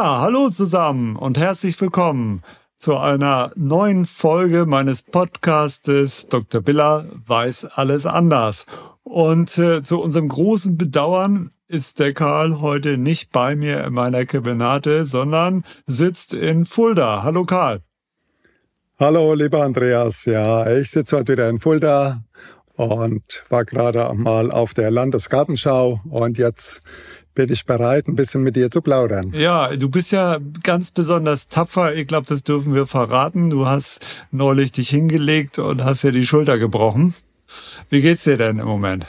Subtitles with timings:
[0.00, 2.44] Ja, hallo zusammen und herzlich willkommen
[2.78, 6.60] zu einer neuen Folge meines Podcastes Dr.
[6.60, 8.66] Biller weiß alles anders.
[9.02, 14.24] Und äh, zu unserem großen Bedauern ist der Karl heute nicht bei mir in meiner
[14.24, 17.24] Kabinette, sondern sitzt in Fulda.
[17.24, 17.80] Hallo Karl.
[19.00, 20.26] Hallo, lieber Andreas.
[20.26, 22.22] Ja, ich sitze heute wieder in Fulda
[22.76, 26.82] und war gerade mal auf der Landesgartenschau und jetzt
[27.38, 29.30] bin ich bereit, ein bisschen mit dir zu plaudern.
[29.32, 31.94] Ja, du bist ja ganz besonders tapfer.
[31.94, 33.48] Ich glaube, das dürfen wir verraten.
[33.48, 37.14] Du hast neulich dich hingelegt und hast dir die Schulter gebrochen.
[37.90, 39.06] Wie geht's dir denn im Moment?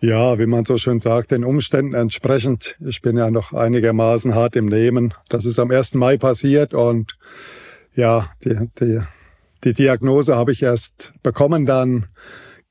[0.00, 2.74] Ja, wie man so schön sagt, den Umständen entsprechend.
[2.84, 5.14] Ich bin ja noch einigermaßen hart im Nehmen.
[5.28, 5.94] Das ist am 1.
[5.94, 7.16] Mai passiert und
[7.94, 9.00] ja, die, die,
[9.62, 12.06] die Diagnose habe ich erst bekommen dann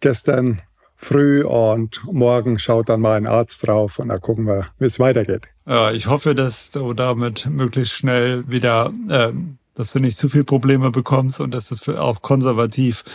[0.02, 0.60] gestern
[1.02, 5.00] früh und morgen schaut dann mal ein Arzt drauf und dann gucken wir, wie es
[5.00, 5.48] weitergeht.
[5.66, 9.32] Ja, ich hoffe, dass du damit möglichst schnell wieder, äh,
[9.76, 13.06] dass du nicht zu viel Probleme bekommst und dass das auch konservativ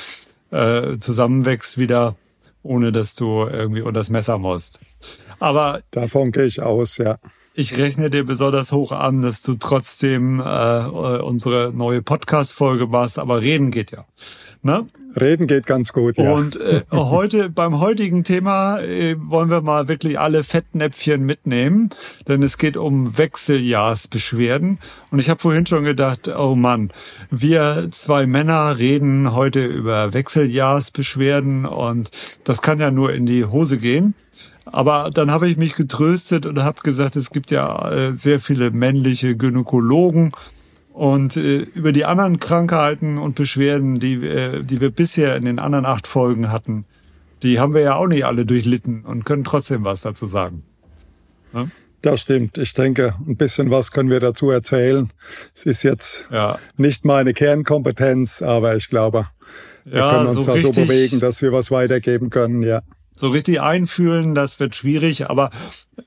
[0.51, 2.17] äh, zusammenwächst wieder,
[2.63, 4.81] ohne dass du irgendwie unter das Messer musst.
[5.39, 7.17] Aber davon gehe ich aus, ja.
[7.53, 13.43] Ich rechne dir besonders hoch an, dass du trotzdem äh, unsere neue Podcast-Folge machst, aber
[13.43, 14.07] reden geht ja.
[14.65, 14.87] Ne?
[15.15, 16.33] Reden geht ganz gut, ja.
[16.33, 21.91] Und äh, heute beim heutigen Thema äh, wollen wir mal wirklich alle Fettnäpfchen mitnehmen,
[22.29, 24.79] denn es geht um Wechseljahrsbeschwerden.
[25.11, 26.89] Und ich habe vorhin schon gedacht, oh Mann,
[27.31, 32.11] wir zwei Männer reden heute über Wechseljahrsbeschwerden und
[32.45, 34.15] das kann ja nur in die Hose gehen.
[34.65, 38.71] Aber dann habe ich mich getröstet und habe gesagt, es gibt ja äh, sehr viele
[38.71, 40.33] männliche Gynäkologen.
[40.95, 45.59] Und äh, über die anderen Krankheiten und Beschwerden, die, äh, die wir bisher in den
[45.59, 46.85] anderen acht Folgen hatten,
[47.43, 50.63] die haben wir ja auch nicht alle durchlitten und können trotzdem was dazu sagen.
[51.53, 51.69] Ne?
[52.01, 52.59] Das stimmt.
[52.59, 55.11] Ich denke, ein bisschen was können wir dazu erzählen.
[55.53, 56.61] Es ist jetzt ja.
[56.77, 59.27] nicht meine Kernkompetenz, aber ich glaube,
[59.85, 62.83] wir ja, können uns so da so bewegen, dass wir was weitergeben können, ja
[63.17, 65.51] so richtig einfühlen, das wird schwierig, aber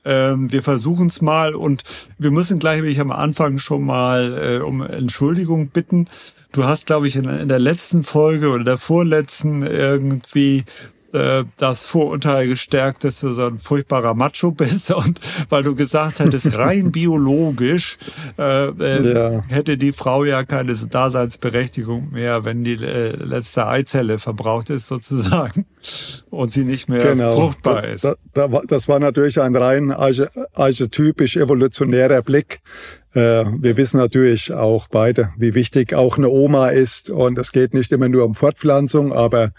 [0.04, 1.82] ähm, wir versuchen es mal und
[2.18, 6.08] wir müssen gleich wie ich am Anfang schon mal äh, um Entschuldigung bitten.
[6.52, 10.64] Du hast, glaube ich, in, in der letzten Folge oder der vorletzten irgendwie
[11.12, 16.20] äh, das Vorurteil gestärkt, dass du so ein furchtbarer Macho bist und weil du gesagt
[16.20, 17.96] hättest, rein biologisch
[18.38, 19.42] äh, äh, ja.
[19.48, 25.66] hätte die Frau ja keine Daseinsberechtigung mehr, wenn die äh, letzte Eizelle verbraucht ist sozusagen
[26.30, 27.34] und sie nicht mehr genau.
[27.36, 28.04] fruchtbar ist.
[28.04, 32.60] Da, da, das war natürlich ein rein archetypisch evolutionärer Blick
[33.18, 37.10] wir wissen natürlich auch beide, wie wichtig auch eine Oma ist.
[37.10, 39.52] Und es geht nicht immer nur um Fortpflanzung, aber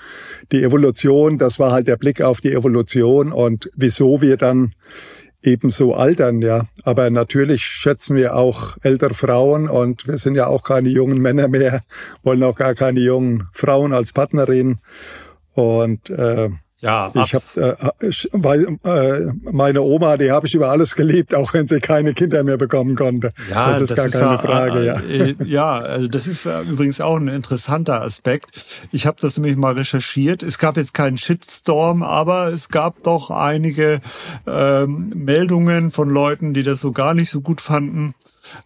[0.51, 4.73] die Evolution, das war halt der Blick auf die Evolution und wieso wir dann
[5.41, 6.63] ebenso altern, ja.
[6.83, 11.47] Aber natürlich schätzen wir auch ältere Frauen und wir sind ja auch keine jungen Männer
[11.47, 11.81] mehr,
[12.23, 14.79] wollen auch gar keine jungen Frauen als Partnerin.
[15.53, 16.49] Und äh,
[16.81, 21.67] ja, ich habe äh, äh, meine Oma, die habe ich über alles geliebt, auch wenn
[21.67, 23.33] sie keine Kinder mehr bekommen konnte.
[23.49, 24.85] Ja, das ist das gar ist keine ja, Frage.
[24.85, 28.63] ja, äh, ja also das ist äh, übrigens auch ein interessanter Aspekt.
[28.93, 30.41] Ich habe das nämlich mal recherchiert.
[30.41, 33.99] Es gab jetzt keinen Shitstorm, aber es gab doch einige
[34.47, 38.15] ähm, Meldungen von Leuten, die das so gar nicht so gut fanden.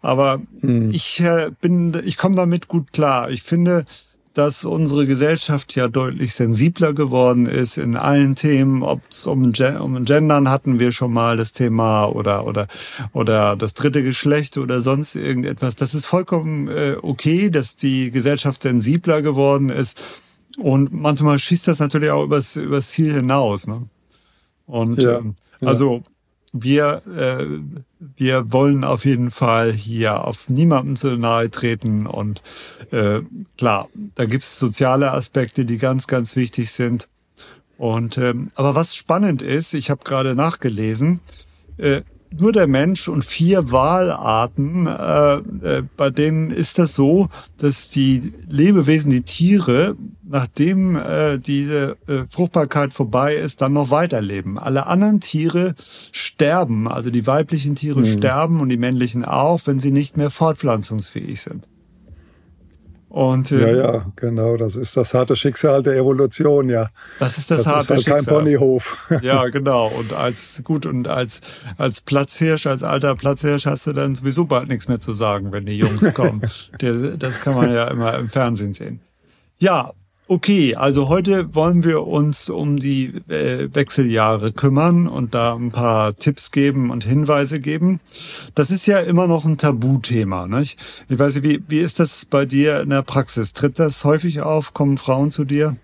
[0.01, 0.91] Aber hm.
[0.91, 3.31] ich äh, bin, ich komme damit gut klar.
[3.31, 3.85] Ich finde
[4.33, 10.05] dass unsere Gesellschaft ja deutlich sensibler geworden ist in allen Themen, ob es um, um
[10.05, 12.67] Gendern hatten wir schon mal das Thema oder oder
[13.13, 15.75] oder das dritte Geschlecht oder sonst irgendetwas.
[15.75, 20.01] Das ist vollkommen äh, okay, dass die Gesellschaft sensibler geworden ist
[20.57, 23.67] und manchmal schießt das natürlich auch übers übers Ziel hinaus.
[23.67, 23.83] Ne?
[24.65, 26.03] Und ja, ähm, also
[26.53, 27.45] wir, äh,
[28.15, 32.05] wir wollen auf jeden Fall hier auf niemandem zu nahe treten.
[32.05, 32.41] Und
[32.91, 33.21] äh,
[33.57, 37.09] klar, da gibt es soziale Aspekte, die ganz, ganz wichtig sind.
[37.77, 41.19] Und ähm, aber was spannend ist, ich habe gerade nachgelesen,
[41.77, 42.03] äh,
[42.39, 48.33] nur der Mensch und vier Walarten, äh, äh, bei denen ist das so, dass die
[48.47, 54.57] Lebewesen, die Tiere, nachdem äh, diese äh, Fruchtbarkeit vorbei ist, dann noch weiterleben.
[54.57, 55.75] Alle anderen Tiere
[56.11, 58.05] sterben, also die weiblichen Tiere mhm.
[58.05, 61.67] sterben und die männlichen auch, wenn sie nicht mehr fortpflanzungsfähig sind.
[63.13, 64.57] Und, äh, ja, ja, genau.
[64.57, 66.89] Das ist das harte Schicksal der Evolution, ja.
[67.19, 68.25] Das ist das, das harte ist halt Schicksal.
[68.25, 69.11] kein Ponyhof.
[69.21, 69.85] ja, genau.
[69.85, 71.39] Und als gut und als
[71.77, 75.67] als Platzhirsch, als alter Platzhirsch hast du dann sowieso bald nichts mehr zu sagen, wenn
[75.67, 76.41] die Jungs kommen.
[77.19, 78.99] Das kann man ja immer im Fernsehen sehen.
[79.59, 79.93] Ja,
[80.25, 86.15] Okay, also heute wollen wir uns um die äh, Wechseljahre kümmern und da ein paar
[86.15, 87.99] Tipps geben und Hinweise geben.
[88.55, 90.47] Das ist ja immer noch ein Tabuthema.
[90.47, 90.79] Nicht?
[91.09, 93.51] Ich weiß nicht, wie, wie ist das bei dir in der Praxis?
[93.51, 94.73] Tritt das häufig auf?
[94.73, 95.75] Kommen Frauen zu dir?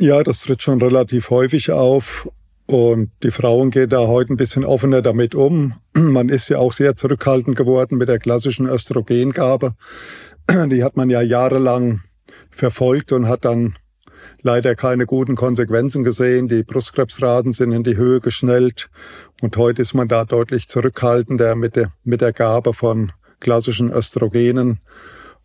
[0.00, 2.30] Ja, das tritt schon relativ häufig auf.
[2.64, 5.74] Und die Frauen gehen da heute ein bisschen offener damit um.
[5.92, 9.74] Man ist ja auch sehr zurückhaltend geworden mit der klassischen Östrogengabe.
[10.68, 12.00] Die hat man ja jahrelang
[12.52, 13.74] verfolgt und hat dann
[14.42, 16.48] leider keine guten Konsequenzen gesehen.
[16.48, 18.90] Die Brustkrebsraten sind in die Höhe geschnellt
[19.40, 24.80] und heute ist man da deutlich zurückhaltender mit der, mit der Gabe von klassischen Östrogenen.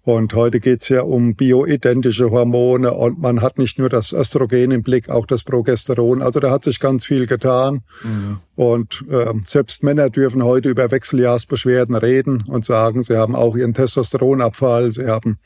[0.08, 4.82] Und heute geht's ja um bioidentische Hormone und man hat nicht nur das Östrogen im
[4.82, 6.22] Blick, auch das Progesteron.
[6.22, 7.82] Also da hat sich ganz viel getan.
[8.06, 8.40] Mhm.
[8.56, 13.74] Und äh, selbst Männer dürfen heute über Wechseljahrsbeschwerden reden und sagen, sie haben auch ihren
[13.74, 15.40] Testosteronabfall, sie haben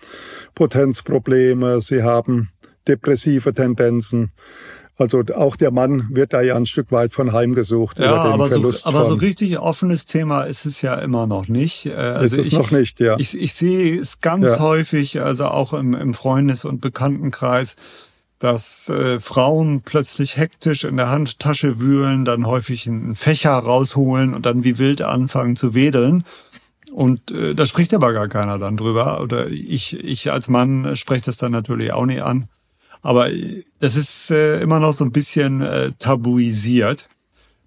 [0.54, 2.50] Potenzprobleme, sie haben
[2.88, 4.30] depressive Tendenzen.
[5.02, 8.00] Also auch der Mann wird da ja ein Stück weit von heimgesucht.
[8.00, 11.88] Ja, aber, so, aber so richtig offenes Thema ist es ja immer noch nicht.
[11.88, 13.18] Äh, also ist es ich, noch nicht, ja.
[13.18, 14.60] Ich, ich sehe es ganz ja.
[14.60, 17.76] häufig, also auch im, im Freundes- und Bekanntenkreis,
[18.40, 24.46] dass äh, Frauen plötzlich hektisch in der Handtasche wühlen, dann häufig einen Fächer rausholen und
[24.46, 26.24] dann wie wild anfangen zu wedeln.
[26.92, 29.22] Und äh, da spricht aber gar keiner dann drüber.
[29.22, 32.50] Oder ich, ich als Mann spreche das dann natürlich auch nicht an.
[33.02, 33.30] Aber
[33.80, 37.10] das ist äh, immer noch so ein bisschen äh, tabuisiert.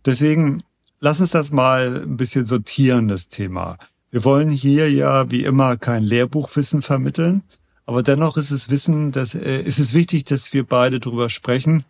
[0.07, 0.63] Deswegen
[1.01, 3.79] lass uns das mal ein bisschen sortieren, das Thema.
[4.11, 7.43] Wir wollen hier ja wie immer kein Lehrbuchwissen vermitteln,
[7.85, 11.85] aber dennoch ist es Wissen, dass äh, ist es wichtig, dass wir beide drüber sprechen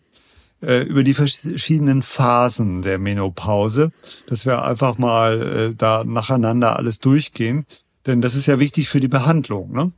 [0.62, 3.92] äh, über die verschiedenen Phasen der Menopause,
[4.26, 7.66] dass wir einfach mal äh, da nacheinander alles durchgehen,
[8.06, 9.72] denn das ist ja wichtig für die Behandlung.
[9.72, 9.92] Ne?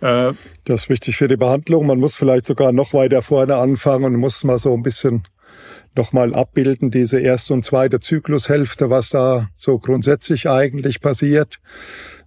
[0.00, 0.32] Äh,
[0.64, 1.86] das ist wichtig für die Behandlung.
[1.86, 5.24] Man muss vielleicht sogar noch weiter vorne anfangen und muss mal so ein bisschen
[5.94, 11.60] nochmal abbilden, diese erste und zweite Zyklushälfte, was da so grundsätzlich eigentlich passiert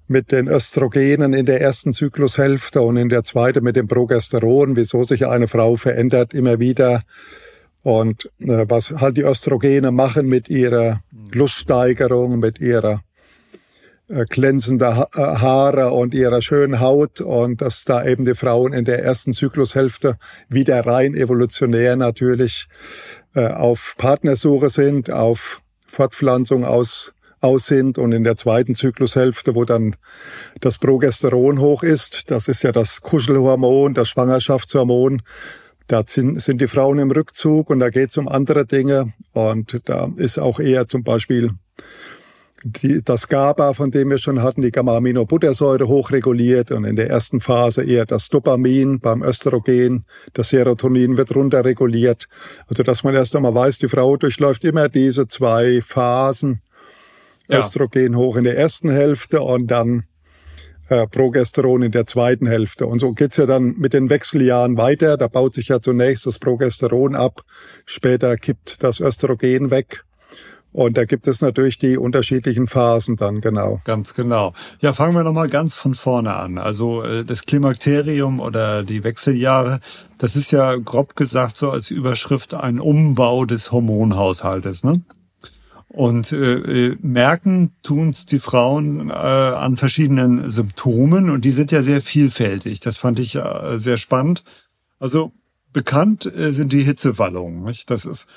[0.08, 5.04] mit den Östrogenen in der ersten Zyklushälfte und in der zweiten mit dem Progesteron, wieso
[5.04, 7.02] sich eine Frau verändert immer wieder
[7.82, 11.02] und äh, was halt die Östrogene machen mit ihrer
[11.32, 13.02] Luststeigerung, mit ihrer
[14.08, 18.74] äh, glänzende ha äh, Haare und ihrer schönen Haut und dass da eben die Frauen
[18.74, 20.18] in der ersten Zyklushälfte
[20.48, 22.68] wieder rein evolutionär natürlich
[23.34, 29.66] äh, auf Partnersuche sind, auf Fortpflanzung aus aus sind und in der zweiten Zyklushälfte, wo
[29.66, 29.96] dann
[30.62, 35.22] das Progesteron hoch ist, das ist ja das Kuschelhormon, das Schwangerschaftshormon,
[35.88, 40.10] da sind die Frauen im Rückzug und da geht es um andere Dinge und da
[40.18, 41.52] ist auch eher zum Beispiel
[42.68, 47.40] die, das GABA, von dem wir schon hatten, die Gamma-Aminobuttersäure hochreguliert und in der ersten
[47.40, 52.28] Phase eher das Dopamin beim Östrogen, das Serotonin wird runterreguliert.
[52.68, 56.62] Also dass man erst einmal weiß, die Frau durchläuft immer diese zwei Phasen.
[57.48, 57.60] Ja.
[57.60, 60.06] Östrogen hoch in der ersten Hälfte und dann
[60.90, 62.88] äh, Progesteron in der zweiten Hälfte.
[62.88, 65.18] Und so geht's ja dann mit den Wechseljahren weiter.
[65.18, 67.42] Da baut sich ja zunächst das Progesteron ab,
[67.86, 70.04] später kippt das Östrogen weg
[70.76, 73.80] und da gibt es natürlich die unterschiedlichen Phasen dann, genau.
[73.86, 74.54] Ganz genau.
[74.82, 76.58] Ja, fangen wir nochmal ganz von vorne an.
[76.58, 79.80] Also äh, das Klimakterium oder die Wechseljahre,
[80.18, 84.84] das ist ja grob gesagt so als Überschrift ein Umbau des Hormonhaushaltes.
[84.84, 85.02] Ne?
[85.88, 91.84] Und äh, äh merken tun's die Frauen äh, an verschiedenen Symptomen und die sind ja
[91.84, 92.82] sehr vielfältig.
[92.82, 94.44] Das fand ich äh, sehr spannend.
[95.00, 95.32] Also
[95.72, 97.64] bekannt äh, sind die Hitzewallungen.
[97.64, 97.90] Nicht?
[97.90, 98.28] Das ist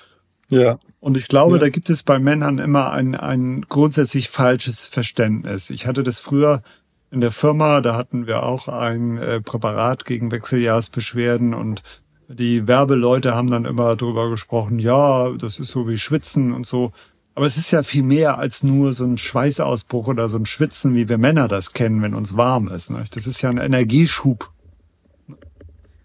[0.50, 0.78] ja.
[1.00, 1.60] Und ich glaube, ja.
[1.60, 5.70] da gibt es bei Männern immer ein, ein grundsätzlich falsches Verständnis.
[5.70, 6.62] Ich hatte das früher
[7.10, 11.82] in der Firma, da hatten wir auch ein äh, Präparat gegen Wechseljahrsbeschwerden und
[12.28, 16.92] die Werbeleute haben dann immer darüber gesprochen, ja, das ist so wie Schwitzen und so.
[17.34, 20.94] Aber es ist ja viel mehr als nur so ein Schweißausbruch oder so ein Schwitzen,
[20.94, 22.90] wie wir Männer das kennen, wenn uns warm ist.
[22.90, 23.02] Ne?
[23.14, 24.50] Das ist ja ein Energieschub.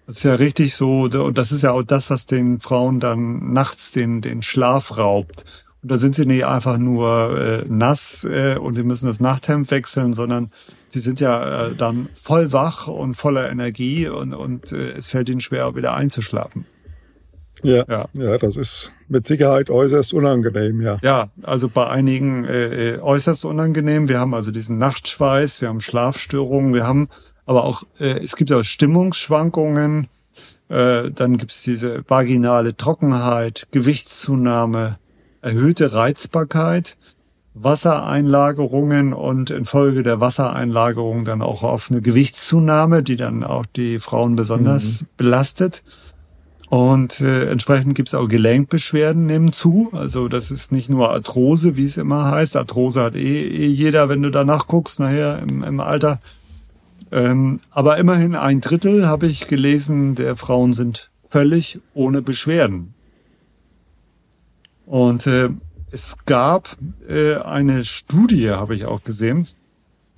[0.05, 3.53] Das ist ja richtig so, und das ist ja auch das, was den Frauen dann
[3.53, 5.45] nachts den, den Schlaf raubt.
[5.81, 9.69] Und da sind sie nicht einfach nur äh, nass äh, und sie müssen das Nachthemd
[9.69, 10.51] wechseln, sondern
[10.87, 15.29] sie sind ja äh, dann voll wach und voller Energie und, und äh, es fällt
[15.29, 16.65] ihnen schwer, wieder einzuschlafen.
[17.63, 20.97] Ja, ja, ja, das ist mit Sicherheit äußerst unangenehm, ja.
[21.01, 24.09] Ja, also bei einigen äh, äh äußerst unangenehm.
[24.09, 27.07] Wir haben also diesen Nachtschweiß, wir haben Schlafstörungen, wir haben
[27.45, 30.07] aber auch, äh, es gibt auch Stimmungsschwankungen,
[30.69, 34.97] äh, dann gibt es diese vaginale Trockenheit, Gewichtszunahme,
[35.41, 36.97] erhöhte Reizbarkeit.
[37.55, 44.35] Wassereinlagerungen und infolge der Wassereinlagerung dann auch auf eine Gewichtszunahme, die dann auch die Frauen
[44.35, 45.07] besonders mhm.
[45.17, 45.83] belastet.
[46.69, 49.89] Und äh, entsprechend gibt's auch Gelenkbeschwerden nehmen zu.
[49.91, 52.57] Also das ist nicht nur Arthrose, wie es immer heißt.
[52.57, 56.19] Arthrose hat eh, eh jeder, wenn du danach guckst, nachher im, im Alter.
[57.13, 62.95] Ähm, aber immerhin ein Drittel, habe ich gelesen, der Frauen sind völlig ohne Beschwerden.
[64.87, 65.49] Und äh,
[65.91, 66.75] es gab
[67.07, 69.47] äh, eine Studie, habe ich auch gesehen,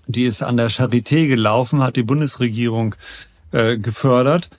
[0.08, 2.96] die ist an der Charité gelaufen, hat die Bundesregierung
[3.52, 4.50] äh, gefördert.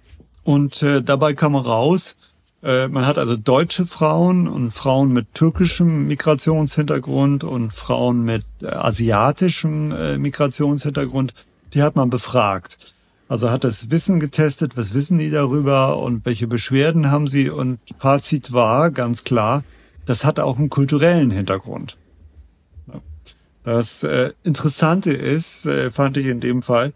[0.45, 2.17] Und äh, dabei kam raus,
[2.63, 8.67] äh, man hat also deutsche Frauen und Frauen mit türkischem Migrationshintergrund und Frauen mit äh,
[8.67, 11.33] asiatischem äh, Migrationshintergrund,
[11.77, 12.79] die hat man befragt.
[13.29, 17.79] Also hat das Wissen getestet, was wissen die darüber und welche Beschwerden haben sie und
[17.99, 19.63] Fazit war ganz klar,
[20.07, 21.99] das hat auch einen kulturellen Hintergrund.
[23.65, 26.93] Das äh, Interessante ist, äh, fand ich in dem Fall,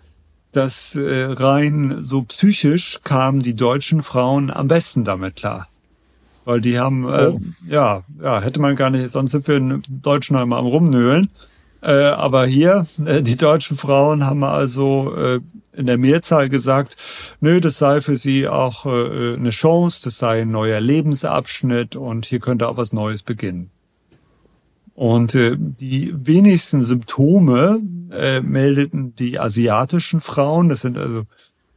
[0.53, 5.69] dass äh, rein so psychisch kamen die deutschen Frauen am besten damit klar.
[6.45, 7.41] Weil die haben, äh, oh.
[7.69, 11.29] ja, ja, hätte man gar nicht, sonst sind wir in Deutschen einmal am Rumnöhlen.
[11.83, 15.41] Äh, aber hier, äh, die deutschen Frauen haben also äh,
[15.73, 16.97] in der Mehrzahl gesagt,
[17.41, 22.27] nö, das sei für sie auch äh, eine Chance, das sei ein neuer Lebensabschnitt und
[22.27, 23.71] hier könnte auch was Neues beginnen.
[24.95, 31.25] Und äh, die wenigsten Symptome äh, meldeten die asiatischen Frauen, das sind also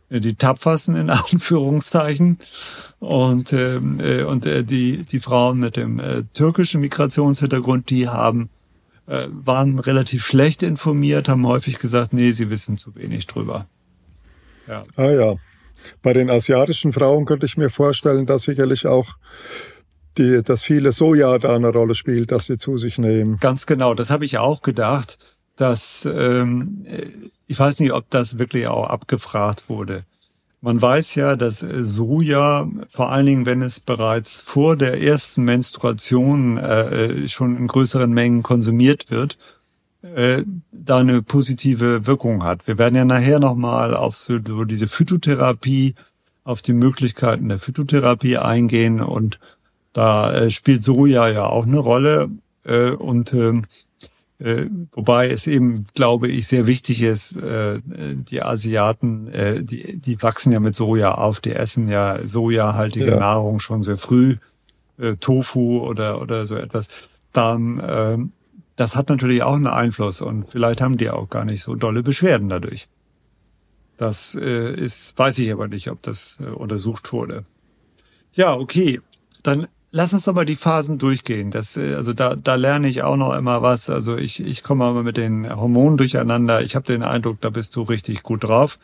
[0.10, 2.40] die tapfersten in Anführungszeichen
[3.00, 6.02] und äh, äh, und die die Frauen mit dem
[6.34, 8.50] türkischen Migrationshintergrund, die haben
[9.08, 13.68] äh, waren relativ schlecht informiert, haben häufig gesagt, nee, sie wissen zu wenig drüber.
[14.68, 14.84] Ja.
[14.96, 15.36] Ah ja.
[16.02, 19.18] Bei den asiatischen Frauen könnte ich mir vorstellen, dass sicherlich auch
[20.18, 23.38] die, dass viele Soja da eine Rolle spielt, dass sie zu sich nehmen.
[23.38, 25.18] Ganz genau, das habe ich auch gedacht,
[25.56, 26.86] dass ähm,
[27.48, 30.06] ich weiß nicht, ob das wirklich auch abgefragt wurde.
[30.66, 36.58] Man weiß ja, dass Soja, vor allen Dingen, wenn es bereits vor der ersten Menstruation
[36.58, 39.38] äh, schon in größeren Mengen konsumiert wird,
[40.04, 42.66] äh, da eine positive Wirkung hat.
[42.66, 45.96] Wir werden ja nachher nochmal auf so, so diese Phytotherapie,
[46.46, 49.40] auf die Möglichkeiten der Phytotherapie eingehen und
[49.92, 52.30] da äh, spielt Soja ja auch eine Rolle
[52.64, 53.62] äh, und äh, äh,
[54.92, 60.52] wobei es eben, glaube ich, sehr wichtig ist, äh, die Asiaten, äh, die, die wachsen
[60.52, 63.20] ja mit Soja auf, die essen ja sojahaltige ja.
[63.20, 64.36] Nahrung schon sehr früh,
[64.98, 66.90] äh, Tofu oder, oder so etwas.
[67.32, 68.18] Dann äh,
[68.76, 72.04] das hat natürlich auch einen Einfluss und vielleicht haben die auch gar nicht so dolle
[72.04, 72.88] Beschwerden dadurch.
[73.98, 77.46] Das äh, ist, weiß ich aber nicht, ob das äh, untersucht wurde.
[78.34, 79.00] Ja, okay.
[79.44, 81.52] Dann lass uns doch mal die Phasen durchgehen.
[81.52, 83.90] Das, äh, also da, da lerne ich auch noch immer was.
[83.90, 86.62] Also ich, ich komme mal mit den Hormonen durcheinander.
[86.62, 88.80] Ich habe den Eindruck, da bist du richtig gut drauf.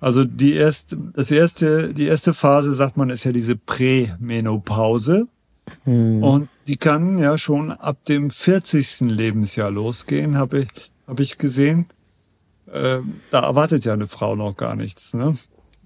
[0.00, 5.28] Also die erste, das erste, die erste Phase, sagt man, ist ja diese Prämenopause.
[5.84, 6.22] Hm.
[6.22, 9.00] Und die kann ja schon ab dem 40.
[9.00, 11.86] Lebensjahr losgehen, habe ich, hab ich gesehen.
[12.72, 13.00] Äh,
[13.30, 15.14] da erwartet ja eine Frau noch gar nichts.
[15.14, 15.36] Ne?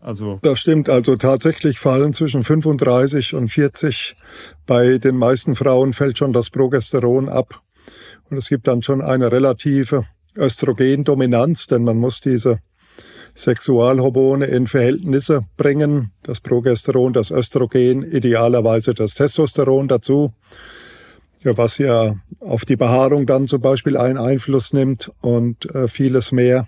[0.03, 0.89] Also das stimmt.
[0.89, 4.17] Also tatsächlich fallen zwischen 35 und 40
[4.67, 7.63] bei den meisten Frauen fällt schon das Progesteron ab.
[8.29, 10.05] Und es gibt dann schon eine relative
[10.37, 12.59] Östrogendominanz, denn man muss diese
[13.35, 16.11] Sexualhormone in Verhältnisse bringen.
[16.25, 20.33] Das Progesteron, das Östrogen, idealerweise das Testosteron dazu,
[21.45, 26.67] was ja auf die Behaarung dann zum Beispiel einen Einfluss nimmt und äh, vieles mehr.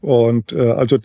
[0.00, 0.96] Und äh, also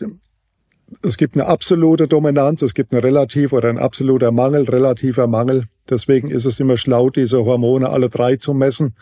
[1.02, 5.66] es gibt eine absolute Dominanz, es gibt eine relativ oder ein absoluter Mangel, relativer Mangel.
[5.90, 8.96] Deswegen ist es immer schlau, diese Hormone alle drei zu messen.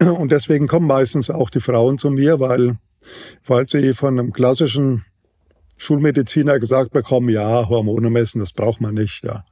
[0.00, 2.78] Und deswegen kommen meistens auch die Frauen zu mir, weil
[3.46, 5.04] weil sie von einem klassischen
[5.76, 9.44] Schulmediziner gesagt bekommen, ja, Hormone messen, das braucht man nicht, ja.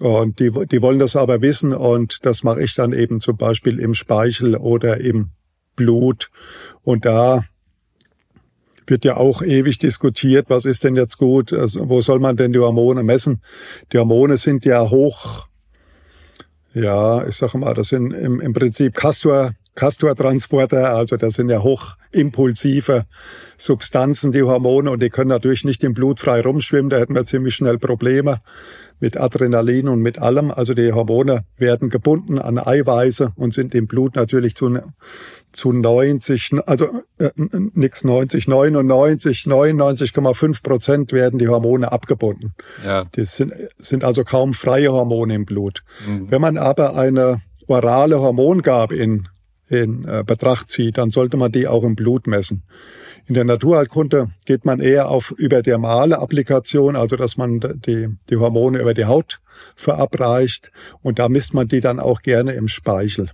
[0.00, 3.78] Und die, die wollen das aber wissen und das mache ich dann eben zum Beispiel
[3.78, 5.30] im Speichel oder im
[5.76, 6.30] Blut.
[6.82, 7.44] Und da
[8.86, 12.52] wird ja auch ewig diskutiert, was ist denn jetzt gut, also wo soll man denn
[12.52, 13.40] die Hormone messen?
[13.92, 15.46] Die Hormone sind ja hoch,
[16.74, 21.62] ja, ich sage mal, das sind im, im Prinzip Castor, Castor-Transporter, also das sind ja
[21.62, 23.06] hochimpulsive
[23.56, 27.24] Substanzen, die Hormone, und die können natürlich nicht im Blut frei rumschwimmen, da hätten wir
[27.24, 28.40] ziemlich schnell Probleme
[29.00, 30.50] mit Adrenalin und mit allem.
[30.50, 34.78] Also die Hormone werden gebunden an Eiweiße und sind im Blut natürlich zu,
[35.52, 42.54] zu 90, also äh, nix 90, 99, 99,5 Prozent werden die Hormone abgebunden.
[42.84, 43.04] Ja.
[43.16, 45.82] Die sind, sind also kaum freie Hormone im Blut.
[46.06, 46.30] Mhm.
[46.30, 49.28] Wenn man aber eine orale Hormongabe in
[49.68, 52.62] in äh, Betracht zieht, dann sollte man die auch im Blut messen.
[53.26, 58.78] In der Naturheilkunde geht man eher auf überdermale Applikation, also dass man die, die Hormone
[58.78, 59.40] über die Haut
[59.76, 60.70] verabreicht
[61.02, 63.30] und da misst man die dann auch gerne im Speichel.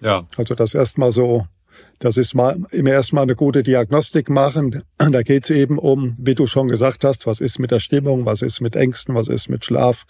[0.00, 0.26] Ja.
[0.36, 1.46] Also das erstmal so,
[1.98, 4.82] das ist mal immer erstmal eine gute Diagnostik machen.
[4.98, 8.26] Da geht es eben um, wie du schon gesagt hast, was ist mit der Stimmung,
[8.26, 10.04] was ist mit Ängsten, was ist mit Schlaf,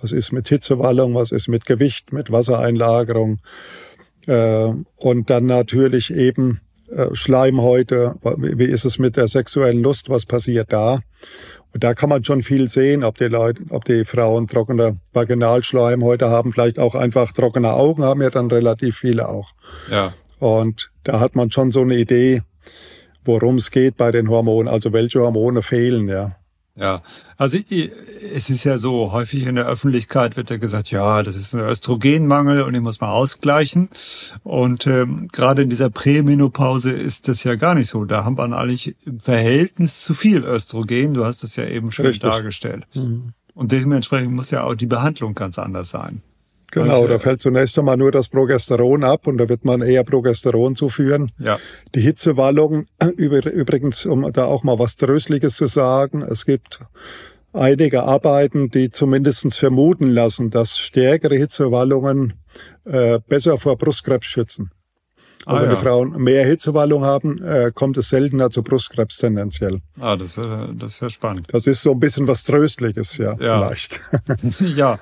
[0.00, 3.40] was ist mit Hitzewallung, was ist mit Gewicht, mit Wassereinlagerung.
[4.26, 6.60] Äh, und dann natürlich eben
[7.12, 10.98] Schleimhäute, wie ist es mit der sexuellen Lust, was passiert da?
[11.72, 16.28] Und da kann man schon viel sehen, ob die Leute, ob die Frauen trockene Vaginalschleimhäute
[16.28, 19.52] haben, vielleicht auch einfach trockene Augen haben ja dann relativ viele auch.
[19.90, 20.12] Ja.
[20.38, 22.42] Und da hat man schon so eine Idee,
[23.24, 26.36] worum es geht bei den Hormonen, also welche Hormone fehlen, ja.
[26.74, 27.02] Ja,
[27.36, 31.54] also es ist ja so, häufig in der Öffentlichkeit wird ja gesagt, ja, das ist
[31.54, 33.90] ein Östrogenmangel und den muss man ausgleichen.
[34.42, 38.06] Und ähm, gerade in dieser Prämenopause ist das ja gar nicht so.
[38.06, 41.12] Da haben wir eigentlich im Verhältnis zu viel Östrogen.
[41.12, 42.30] Du hast es ja eben schon Richtig.
[42.30, 42.86] dargestellt.
[42.94, 43.34] Mhm.
[43.54, 46.22] Und dementsprechend muss ja auch die Behandlung ganz anders sein.
[46.72, 50.74] Genau, da fällt zunächst einmal nur das Progesteron ab und da wird man eher Progesteron
[50.74, 51.30] zuführen.
[51.38, 51.58] Ja.
[51.94, 52.86] Die Hitzewallung,
[53.16, 56.80] übrigens, um da auch mal was Tröstliches zu sagen, es gibt
[57.52, 62.40] einige Arbeiten, die zumindestens vermuten lassen, dass stärkere Hitzewallungen
[62.84, 64.70] äh, besser vor Brustkrebs schützen.
[65.44, 65.74] Ah, wenn ja.
[65.74, 69.80] die Frauen mehr Hitzewallung haben, äh, kommt es seltener zu Brustkrebs tendenziell.
[70.00, 71.48] Ah, das, äh, das ist ja spannend.
[71.50, 73.58] Das ist so ein bisschen was Tröstliches, ja, ja.
[73.58, 74.00] vielleicht.
[74.76, 75.00] ja,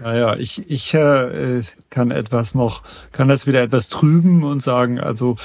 [0.00, 5.36] naja, ich, ich äh, kann etwas noch, kann das wieder etwas trüben und sagen, also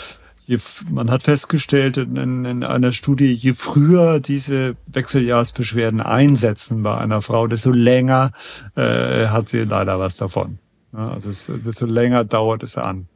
[0.46, 0.58] je,
[0.90, 7.48] man hat festgestellt in, in einer Studie, je früher diese Wechseljahrsbeschwerden einsetzen bei einer Frau,
[7.48, 8.32] desto länger
[8.76, 10.60] äh, hat sie leider was davon.
[10.94, 13.08] Ja, also es, desto länger dauert es an.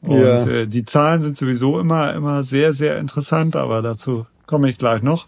[0.00, 0.46] Und ja.
[0.46, 5.02] äh, die Zahlen sind sowieso immer, immer sehr, sehr interessant, aber dazu komme ich gleich
[5.02, 5.26] noch.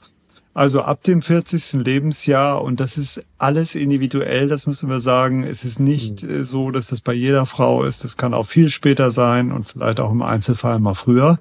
[0.56, 1.84] Also ab dem 40.
[1.84, 5.42] Lebensjahr und das ist alles individuell, das müssen wir sagen.
[5.42, 6.46] Es ist nicht mhm.
[6.46, 8.04] so, dass das bei jeder Frau ist.
[8.04, 11.38] Das kann auch viel später sein und vielleicht auch im Einzelfall mal früher.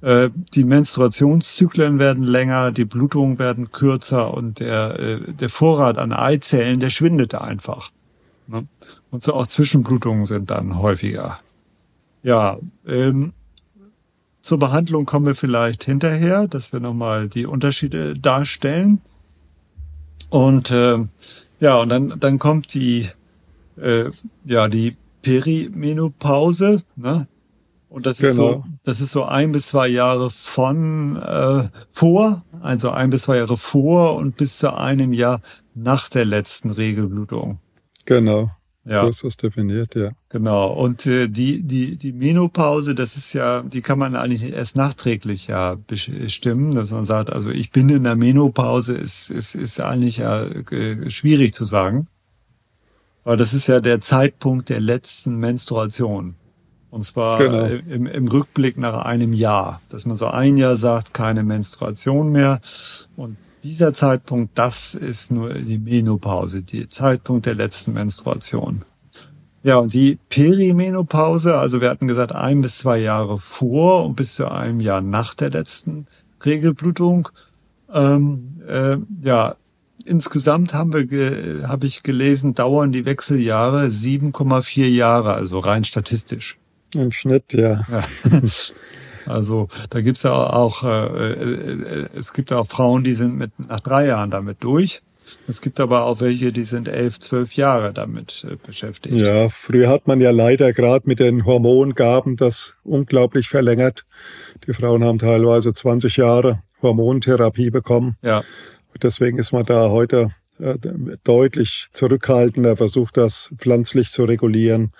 [0.00, 6.14] Äh, die Menstruationszyklen werden länger, die Blutungen werden kürzer und der, äh, der Vorrat an
[6.14, 7.90] Eizellen, der schwindet einfach.
[8.46, 8.66] Ne?
[9.10, 11.36] Und so auch Zwischenblutungen sind dann häufiger.
[12.22, 13.34] Ja, ähm,
[14.40, 19.00] zur Behandlung kommen wir vielleicht hinterher, dass wir nochmal die Unterschiede darstellen.
[20.30, 20.98] Und äh,
[21.60, 23.08] ja, und dann, dann kommt die,
[23.76, 24.04] äh,
[24.44, 27.26] ja, die Perimenopause, ne?
[27.90, 28.52] Und das ist genau.
[28.52, 33.38] so, das ist so ein bis zwei Jahre von äh, vor, also ein bis zwei
[33.38, 35.42] Jahre vor und bis zu einem Jahr
[35.74, 37.58] nach der letzten Regelblutung.
[38.04, 38.52] Genau.
[38.84, 39.02] Ja.
[39.02, 40.10] So ist das definiert, ja.
[40.30, 40.72] Genau.
[40.72, 45.48] Und äh, die, die, die Menopause, das ist ja, die kann man eigentlich erst nachträglich
[45.48, 50.18] ja bestimmen, dass man sagt, also ich bin in der Menopause, ist, ist, ist eigentlich
[50.18, 52.08] ja äh, schwierig zu sagen.
[53.24, 56.36] Aber das ist ja der Zeitpunkt der letzten Menstruation.
[56.90, 57.66] Und zwar genau.
[57.66, 62.60] im, im Rückblick nach einem Jahr, dass man so ein Jahr sagt, keine Menstruation mehr.
[63.16, 68.84] Und dieser Zeitpunkt, das ist nur die Menopause, die Zeitpunkt der letzten Menstruation.
[69.62, 74.34] Ja, und die Perimenopause, also wir hatten gesagt, ein bis zwei Jahre vor und bis
[74.34, 76.06] zu einem Jahr nach der letzten
[76.44, 77.28] Regelblutung.
[77.92, 79.56] Ähm, äh, ja,
[80.04, 86.58] insgesamt haben wir, habe ich gelesen, dauern die Wechseljahre 7,4 Jahre, also rein statistisch.
[86.94, 87.84] Im Schnitt, ja.
[87.90, 88.04] ja.
[89.30, 93.80] Also da gibt's ja auch, äh, äh, es gibt auch Frauen, die sind mit nach
[93.80, 95.02] drei Jahren damit durch.
[95.46, 99.16] Es gibt aber auch welche, die sind elf, zwölf Jahre damit äh, beschäftigt.
[99.16, 104.04] Ja, früher hat man ja leider gerade mit den Hormongaben das unglaublich verlängert.
[104.66, 108.16] Die Frauen haben teilweise 20 Jahre Hormontherapie bekommen.
[108.22, 108.42] Ja.
[109.02, 110.76] Deswegen ist man da heute äh,
[111.24, 114.92] deutlich zurückhaltender, versucht das pflanzlich zu regulieren.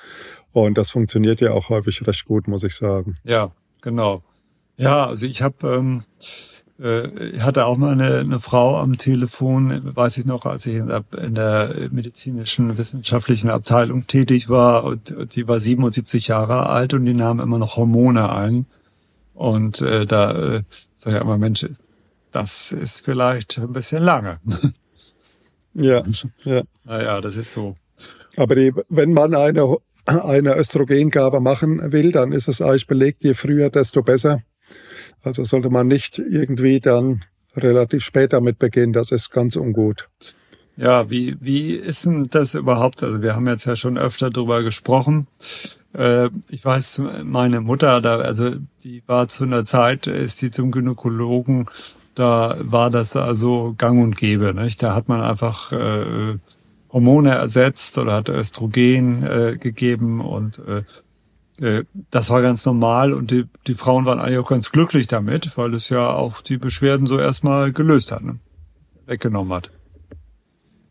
[0.53, 3.16] Und das funktioniert ja auch häufig recht gut, muss ich sagen.
[3.25, 4.23] Ja, genau.
[4.77, 6.03] Ja, also ich habe ähm,
[6.81, 10.77] äh, ich hatte auch mal eine, eine Frau am Telefon, weiß ich noch, als ich
[10.77, 16.66] in der, in der medizinischen wissenschaftlichen Abteilung tätig war und, und die war 77 Jahre
[16.66, 18.66] alt und die nahm immer noch Hormone ein.
[19.35, 20.62] Und äh, da äh,
[20.95, 21.66] sage ich immer, Mensch,
[22.33, 24.38] das ist vielleicht ein bisschen lange.
[25.73, 26.03] Ja,
[26.45, 26.62] ja.
[26.85, 27.77] Naja, das ist so.
[28.37, 33.35] Aber die, wenn man eine eine Östrogengabe machen will, dann ist es eigentlich belegt, je
[33.35, 34.43] früher, desto besser.
[35.23, 37.25] Also sollte man nicht irgendwie dann
[37.57, 38.93] relativ spät damit beginnen.
[38.93, 40.09] Das ist ganz ungut.
[40.77, 43.03] Ja, wie, wie ist denn das überhaupt?
[43.03, 45.27] Also wir haben jetzt ja schon öfter drüber gesprochen.
[45.93, 50.71] Äh, ich weiß, meine Mutter, da, also die war zu einer Zeit, ist die zum
[50.71, 51.67] Gynäkologen,
[52.15, 54.55] da war das also gang und gäbe.
[54.55, 54.83] Nicht?
[54.83, 56.39] Da hat man einfach äh,
[56.92, 60.83] Hormone ersetzt oder hat Östrogen äh, gegeben und äh,
[61.61, 65.57] äh, das war ganz normal und die, die Frauen waren eigentlich auch ganz glücklich damit,
[65.57, 68.38] weil es ja auch die Beschwerden so erstmal gelöst hat, ne?
[69.07, 69.70] weggenommen hat.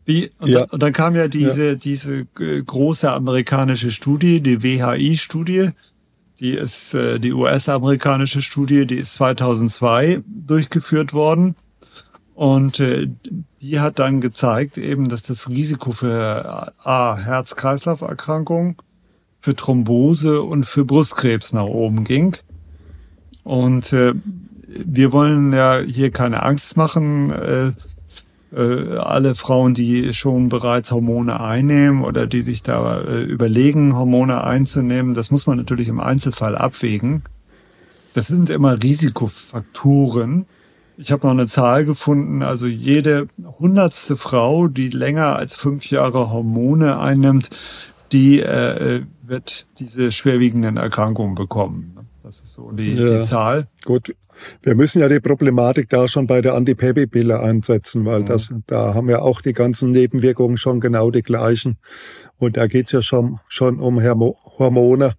[0.04, 0.60] Wie, und, ja.
[0.60, 1.74] dann, und dann kam ja diese, ja.
[1.74, 5.70] diese äh, große amerikanische Studie, die WHI-Studie,
[6.40, 11.54] die ist äh, die US-amerikanische Studie, die ist 2002 durchgeführt worden.
[12.40, 13.06] Und äh,
[13.60, 18.76] die hat dann gezeigt eben, dass das Risiko für A, Herz-Kreislauf-Erkrankungen
[19.42, 22.38] für Thrombose und für Brustkrebs nach oben ging.
[23.44, 24.14] Und äh,
[24.66, 27.30] wir wollen ja hier keine Angst machen.
[27.30, 27.72] Äh,
[28.56, 34.42] äh, alle Frauen, die schon bereits Hormone einnehmen oder die sich da äh, überlegen, Hormone
[34.42, 37.22] einzunehmen, das muss man natürlich im Einzelfall abwägen.
[38.14, 40.46] Das sind immer Risikofaktoren.
[41.00, 43.26] Ich habe noch eine Zahl gefunden, also jede
[43.58, 47.48] hundertste Frau, die länger als fünf Jahre Hormone einnimmt,
[48.12, 51.96] die äh, wird diese schwerwiegenden Erkrankungen bekommen.
[52.22, 53.18] Das ist so die, ja.
[53.18, 53.66] die Zahl.
[53.86, 54.14] Gut,
[54.62, 58.26] wir müssen ja die Problematik da schon bei der Antibabypille einsetzen, weil mhm.
[58.26, 61.78] das, da haben wir auch die ganzen Nebenwirkungen schon genau die gleichen.
[62.36, 65.14] Und da geht's ja schon, schon um Hormone,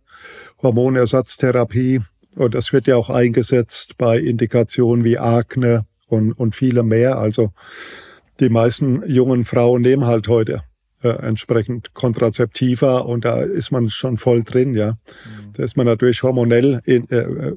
[0.62, 2.02] Hormonersatztherapie.
[2.36, 7.17] Und das wird ja auch eingesetzt bei Indikationen wie Akne und, und viele mehr.
[7.17, 7.52] Also
[8.39, 10.63] die meisten jungen Frauen nehmen halt heute
[11.04, 14.91] äh, entsprechend kontrazeptiver und da ist man schon voll drin, ja.
[14.91, 15.54] Mhm.
[15.54, 17.56] Da ist man natürlich hormonell in, äh, äh,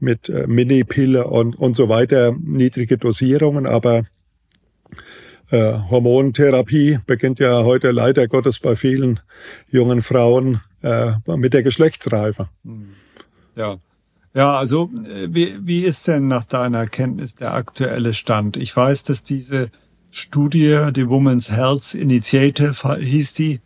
[0.00, 4.04] mit äh, Minipille und, und so weiter, niedrige Dosierungen, aber
[5.50, 9.20] äh, Hormontherapie beginnt ja heute leider Gottes bei vielen
[9.68, 12.48] jungen Frauen äh, mit der Geschlechtsreife.
[12.62, 12.94] Mhm.
[13.54, 13.78] Ja.
[14.34, 18.56] Ja, also äh, wie, wie ist denn nach deiner Kenntnis der aktuelle Stand?
[18.56, 19.70] Ich weiß, dass diese
[20.10, 23.60] Studie, die Women's Health Initiative hieß die.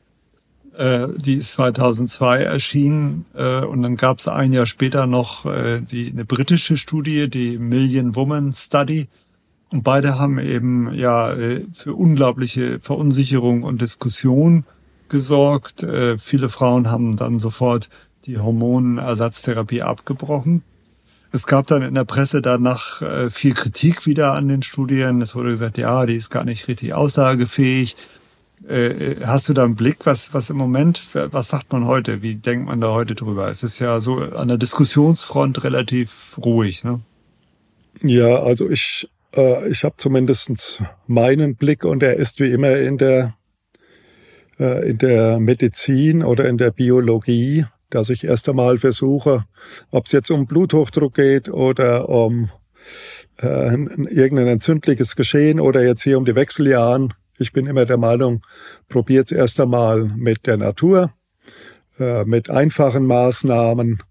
[0.77, 5.81] Äh, die ist 2002 erschienen äh, und dann gab es ein Jahr später noch äh,
[5.81, 9.09] die, eine britische Studie, die Million Woman Study.
[9.71, 14.65] Und beide haben eben ja äh, für unglaubliche Verunsicherung und Diskussion
[15.09, 15.83] gesorgt.
[15.83, 17.89] Äh, viele Frauen haben dann sofort
[18.27, 20.63] die Hormonersatztherapie abgebrochen.
[21.33, 25.21] Es gab dann in der Presse danach äh, viel Kritik wieder an den Studien.
[25.21, 27.97] Es wurde gesagt, ja, die ist gar nicht richtig aussagefähig.
[28.69, 32.23] Äh, äh, hast du da einen Blick, was, was im Moment, was sagt man heute?
[32.23, 33.49] Wie denkt man da heute drüber?
[33.49, 37.01] Es ist ja so an der Diskussionsfront relativ ruhig, ne?
[38.03, 42.99] Ja, also ich, äh, ich habe zumindest meinen Blick und er ist wie immer in
[42.99, 43.35] der,
[44.59, 49.45] in der Medizin oder in der Biologie dass ich erst einmal versuche,
[49.91, 52.51] ob es jetzt um Bluthochdruck geht oder um
[53.41, 57.15] äh, irgendein entzündliches Geschehen oder jetzt hier um die Wechseljahren.
[57.39, 58.43] Ich bin immer der Meinung,
[58.89, 61.13] probiert es erst einmal mit der Natur,
[61.99, 64.03] äh, mit einfachen Maßnahmen.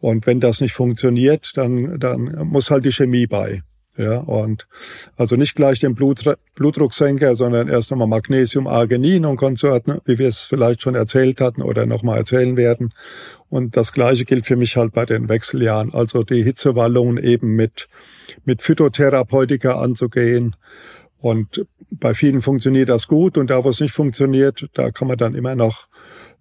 [0.00, 3.62] Und wenn das nicht funktioniert, dann, dann muss halt die Chemie bei.
[3.98, 4.68] Ja, und
[5.16, 6.22] also nicht gleich den Blut,
[6.54, 11.62] Blutdrucksenker, sondern erst nochmal Magnesium, Arginin und Konsorten, wie wir es vielleicht schon erzählt hatten
[11.62, 12.94] oder nochmal erzählen werden.
[13.48, 15.94] Und das Gleiche gilt für mich halt bei den Wechseljahren.
[15.94, 17.88] Also die Hitzewallungen eben mit,
[18.44, 20.54] mit Phytotherapeutika anzugehen.
[21.18, 23.36] Und bei vielen funktioniert das gut.
[23.36, 25.88] Und da, wo es nicht funktioniert, da kann man dann immer noch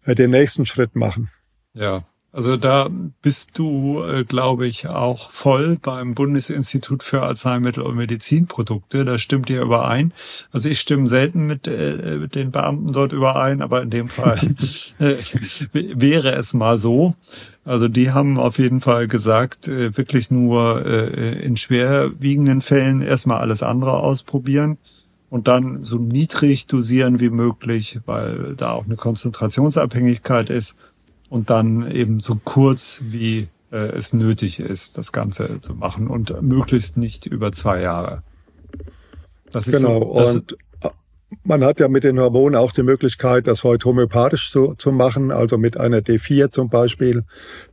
[0.05, 1.31] äh, den nächsten Schritt machen.
[1.73, 2.05] Ja,
[2.37, 2.87] also da
[3.23, 9.05] bist du, äh, glaube ich, auch voll beim Bundesinstitut für Arzneimittel und Medizinprodukte.
[9.05, 10.13] Da stimmt ihr überein.
[10.51, 14.39] Also ich stimme selten mit, äh, mit den Beamten dort überein, aber in dem Fall
[14.99, 15.15] äh,
[15.73, 17.15] wäre es mal so.
[17.65, 23.39] Also die haben auf jeden Fall gesagt, äh, wirklich nur äh, in schwerwiegenden Fällen erstmal
[23.39, 24.77] alles andere ausprobieren
[25.31, 30.77] und dann so niedrig dosieren wie möglich, weil da auch eine Konzentrationsabhängigkeit ist
[31.29, 36.41] und dann eben so kurz wie äh, es nötig ist, das Ganze zu machen und
[36.41, 38.23] möglichst nicht über zwei Jahre.
[39.51, 39.99] Das ist genau.
[40.25, 40.89] So, und äh,
[41.43, 45.31] man hat ja mit den Hormonen auch die Möglichkeit, das heute homöopathisch zu, zu machen,
[45.31, 47.23] also mit einer D4 zum Beispiel.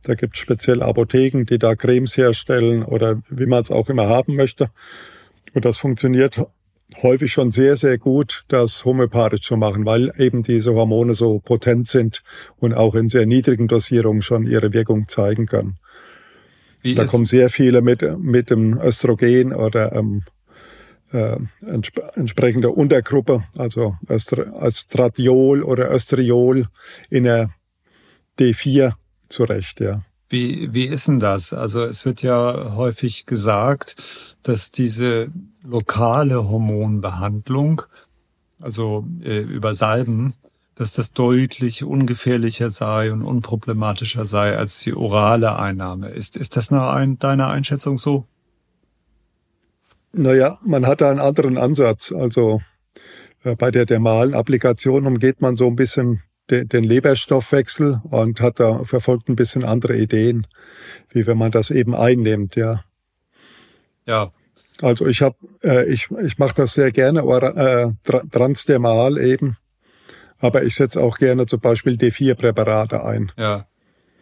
[0.03, 4.07] Da gibt es speziell Apotheken, die da Cremes herstellen oder wie man es auch immer
[4.07, 4.69] haben möchte.
[5.53, 6.41] Und das funktioniert
[7.01, 11.87] häufig schon sehr, sehr gut, das homöopathisch zu machen, weil eben diese Hormone so potent
[11.87, 12.23] sind
[12.57, 15.77] und auch in sehr niedrigen Dosierungen schon ihre Wirkung zeigen können.
[16.81, 20.23] Wie da kommen sehr viele mit, mit dem Östrogen oder ähm,
[21.11, 26.67] äh, entsp entsprechende Untergruppe, also Östradiol oder Östriol
[27.09, 27.49] in der
[28.39, 28.93] D4
[29.29, 30.03] zurecht, ja.
[30.27, 31.53] Wie, wie ist denn das?
[31.53, 35.29] Also es wird ja häufig gesagt, dass diese
[35.63, 37.83] lokale Hormonbehandlung,
[38.59, 40.33] also äh, über Salben,
[40.75, 46.09] dass das deutlich ungefährlicher sei und unproblematischer sei als die orale Einnahme.
[46.09, 48.25] Ist, ist das nach ein, deiner Einschätzung so?
[50.11, 52.11] Naja, man hat da einen anderen Ansatz.
[52.11, 52.61] Also
[53.43, 58.59] äh, bei der dermalen Applikation umgeht man so ein bisschen de, den Leberstoffwechsel und hat
[58.59, 60.47] da verfolgt ein bisschen andere Ideen,
[61.09, 62.83] wie wenn man das eben einnimmt, ja.
[64.05, 64.31] Ja.
[64.81, 67.91] Also ich habe, äh, ich, ich mache das sehr gerne, äh,
[68.31, 69.57] transdermal eben
[70.39, 73.31] aber ich setze auch gerne zum Beispiel D4-Präparate ein.
[73.37, 73.67] Ja.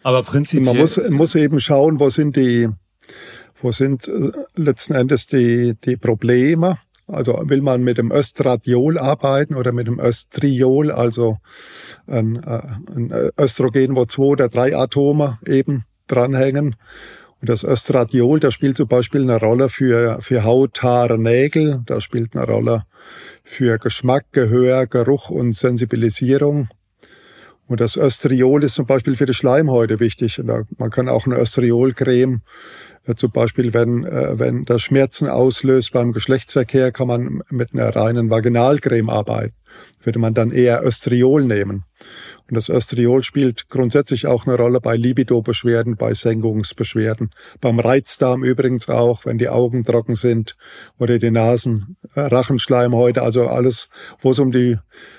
[0.02, 0.64] Aber prinzipiell.
[0.64, 2.68] Man muss, muss eben schauen, wo sind die,
[3.60, 6.78] wo sind äh, letzten Endes die, die Probleme.
[7.06, 11.38] Also will man mit dem Östradiol arbeiten oder mit dem Östriol, also
[12.06, 12.62] ein, äh,
[12.96, 16.76] ein Östrogen, wo zwei oder drei Atome eben dranhängen.
[17.40, 21.82] Und das Östradiol, das spielt zum Beispiel eine Rolle für, für Haut, Haare, Nägel.
[21.84, 22.84] Das spielt eine Rolle
[23.42, 26.68] für Geschmack, Gehör, Geruch und Sensibilisierung.
[27.66, 30.40] Und das Östriol ist zum Beispiel für die Schleimhäute wichtig.
[30.78, 32.42] man kann auch eine Östriolcreme,
[33.06, 37.94] äh, zum Beispiel wenn, äh, wenn das Schmerzen auslöst beim Geschlechtsverkehr, kann man mit einer
[37.94, 39.54] reinen Vaginalcreme arbeiten.
[40.02, 41.84] Würde man dann eher Östriol nehmen.
[42.48, 48.88] Und das Östriol spielt grundsätzlich auch eine Rolle bei Libido-Beschwerden, bei Senkungsbeschwerden, beim Reizdarm übrigens
[48.88, 50.56] auch, wenn die Augen trocken sind
[50.98, 53.88] oder die Nasen, äh, Rachenschleimhäute, also alles,
[54.20, 54.76] wo es um die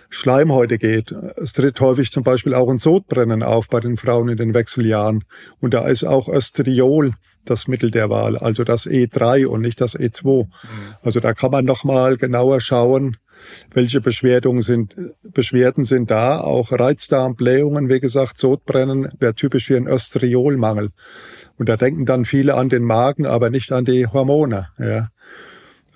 [0.10, 1.12] Schleimhäute geht.
[1.12, 5.24] Es tritt häufig zum Beispiel auch ein Sodbrennen auf bei den Frauen in den Wechseljahren.
[5.60, 7.12] Und da ist auch Östriol
[7.49, 10.45] das Mittel der Wahl, also das E3 und nicht das E2.
[10.45, 10.49] Mhm.
[11.01, 13.17] Also da kann man nochmal genauer schauen,
[13.73, 16.39] welche Beschwerden sind, Beschwerden sind da?
[16.39, 20.89] Auch Reizdarmblähungen, wie gesagt, Sodbrennen wäre typisch für einen Östriolmangel.
[21.58, 24.67] Und da denken dann viele an den Magen, aber nicht an die Hormone.
[24.79, 25.10] Ja.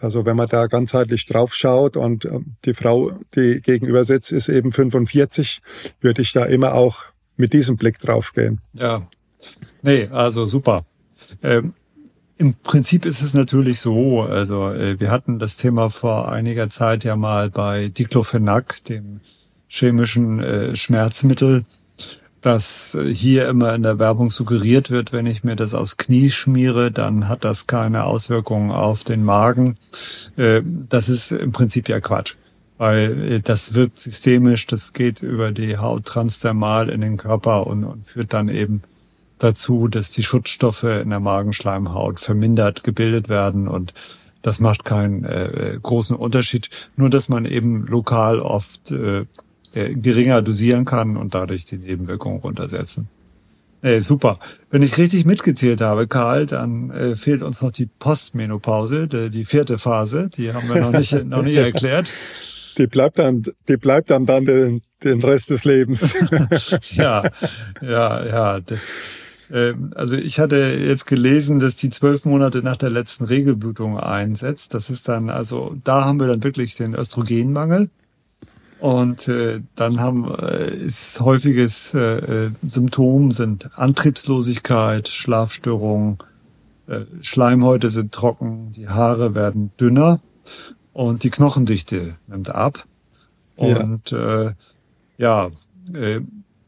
[0.01, 4.47] Also wenn man da ganzheitlich drauf schaut und ähm, die Frau, die gegenüber sitzt, ist
[4.47, 5.61] eben 45,
[5.99, 7.03] würde ich da immer auch
[7.35, 8.61] mit diesem Blick drauf gehen.
[8.73, 9.07] Ja.
[9.81, 10.85] Nee, also super.
[11.43, 11.73] Ähm,
[12.39, 17.03] im Prinzip ist es natürlich so, also äh, wir hatten das Thema vor einiger Zeit
[17.03, 19.19] ja mal bei Diclofenac, dem
[19.67, 21.65] chemischen äh, Schmerzmittel,
[22.39, 26.91] dass hier immer in der Werbung suggeriert wird, wenn ich mir das aufs Knie schmiere,
[26.91, 29.77] dann hat das keine Auswirkungen auf den Magen.
[30.37, 32.35] Äh, das ist im Prinzip ja Quatsch,
[32.77, 37.83] weil äh, das wirkt systemisch, das geht über die Haut transdermal in den Körper und,
[37.83, 38.81] und führt dann eben
[39.39, 43.93] dazu, dass die Schutzstoffe in der Magenschleimhaut vermindert gebildet werden und
[44.41, 46.69] das macht keinen äh, großen Unterschied.
[46.95, 49.25] Nur, dass man eben lokal oft äh,
[49.73, 53.09] äh, geringer dosieren kann und dadurch die Nebenwirkungen runtersetzen.
[53.81, 54.39] Ey, super.
[54.71, 59.45] Wenn ich richtig mitgezählt habe, Karl, dann äh, fehlt uns noch die Postmenopause, die, die
[59.45, 60.29] vierte Phase.
[60.35, 62.11] Die haben wir noch nicht, noch nicht erklärt.
[62.77, 66.13] Die bleibt dann, die bleibt dann dann den, den Rest des Lebens.
[66.91, 67.23] ja,
[67.81, 68.59] ja, ja.
[68.59, 68.81] Das,
[69.51, 74.73] also ich hatte jetzt gelesen, dass die zwölf Monate nach der letzten Regelblutung einsetzt.
[74.73, 77.89] Das ist dann, also da haben wir dann wirklich den Östrogenmangel.
[78.79, 86.17] Und äh, dann haben äh, ist häufiges äh, äh Symptom sind Antriebslosigkeit, Schlafstörungen,
[86.87, 90.21] äh, Schleimhäute sind trocken, die Haare werden dünner
[90.93, 92.85] und die Knochendichte nimmt ab.
[93.57, 94.53] Und ja, äh,
[95.17, 95.49] ja
[95.93, 96.21] äh,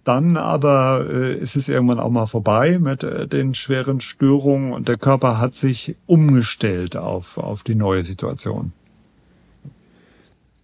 [0.04, 4.88] dann aber äh, ist es irgendwann auch mal vorbei mit äh, den schweren Störungen und
[4.88, 8.74] der Körper hat sich umgestellt auf, auf die neue Situation.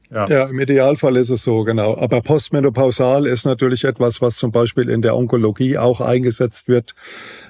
[0.10, 0.28] Ja.
[0.28, 1.98] ja, im Idealfall ist es so, genau.
[1.98, 6.96] Aber postmenopausal ist natürlich etwas, was zum Beispiel in der Onkologie auch eingesetzt wird,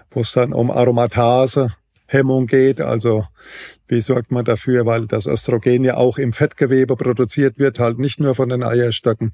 [0.09, 1.73] wo es dann um Aromatase,
[2.07, 2.81] Hemmung geht.
[2.81, 3.25] Also
[3.87, 8.19] wie sorgt man dafür, weil das Östrogen ja auch im Fettgewebe produziert wird, halt nicht
[8.19, 9.33] nur von den Eierstöcken,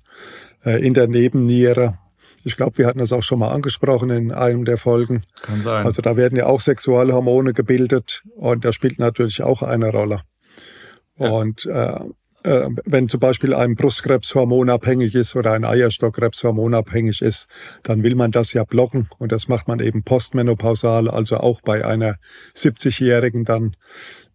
[0.65, 1.97] äh, in der Nebenniere
[2.43, 5.23] ich glaube, wir hatten das auch schon mal angesprochen in einem der Folgen.
[5.41, 5.85] Kann sein.
[5.85, 10.21] Also da werden ja auch Sexualhormone gebildet und das spielt natürlich auch eine Rolle.
[11.17, 11.29] Ja.
[11.29, 11.99] Und äh,
[12.43, 17.47] äh, wenn zum Beispiel ein Brustkrebs hormonabhängig ist oder ein Eierstockkrebs hormonabhängig ist,
[17.83, 21.85] dann will man das ja blocken und das macht man eben postmenopausal, also auch bei
[21.85, 22.15] einer
[22.55, 23.75] 70-Jährigen dann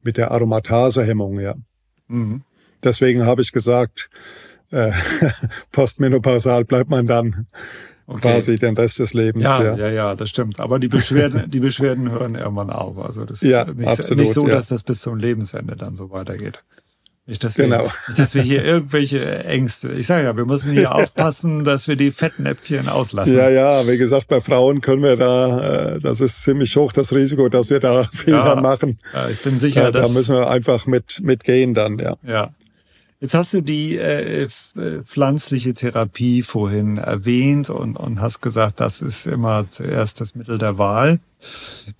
[0.02, 1.54] mit der Aromatasehemmung, ja.
[2.06, 2.42] Mhm.
[2.82, 4.08] Deswegen habe ich gesagt,
[4.70, 4.92] äh,
[5.72, 7.46] postmenopausal bleibt man dann
[8.08, 8.20] okay.
[8.20, 9.44] quasi den Rest des Lebens.
[9.44, 10.60] Ja, ja, ja, ja, das stimmt.
[10.60, 12.98] Aber die Beschwerden, die Beschwerden hören irgendwann auf.
[12.98, 16.10] Also das ist ja, nicht, absolut, nicht so, dass das bis zum Lebensende dann so
[16.10, 16.62] weitergeht.
[17.28, 17.82] Nicht, dass wir, genau.
[17.82, 19.92] nicht, dass wir hier irgendwelche Ängste.
[19.92, 23.36] Ich sage ja, wir müssen hier aufpassen, dass wir die Fettnäpfchen auslassen.
[23.36, 27.12] Ja, ja, wie gesagt, bei Frauen können wir da, äh, das ist ziemlich hoch das
[27.12, 28.98] Risiko, dass wir da Fehler ja, machen.
[29.12, 32.16] Ja, ich bin sicher, da, da müssen wir einfach mit mitgehen dann, ja.
[32.26, 32.54] Ja.
[33.20, 34.48] Jetzt hast du die äh, äh,
[35.02, 40.78] pflanzliche Therapie vorhin erwähnt und, und hast gesagt, das ist immer zuerst das Mittel der
[40.78, 41.18] Wahl.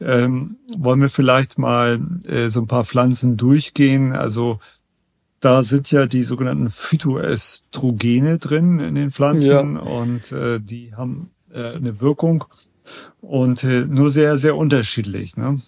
[0.01, 4.13] Ähm, wollen wir vielleicht mal äh, so ein paar Pflanzen durchgehen?
[4.13, 4.61] Also
[5.41, 9.81] da sind ja die sogenannten Phytoestrogene drin in den Pflanzen ja.
[9.83, 12.45] und äh, die haben äh, eine Wirkung
[13.21, 15.37] und äh, nur sehr, sehr unterschiedlich.
[15.37, 15.61] Ne?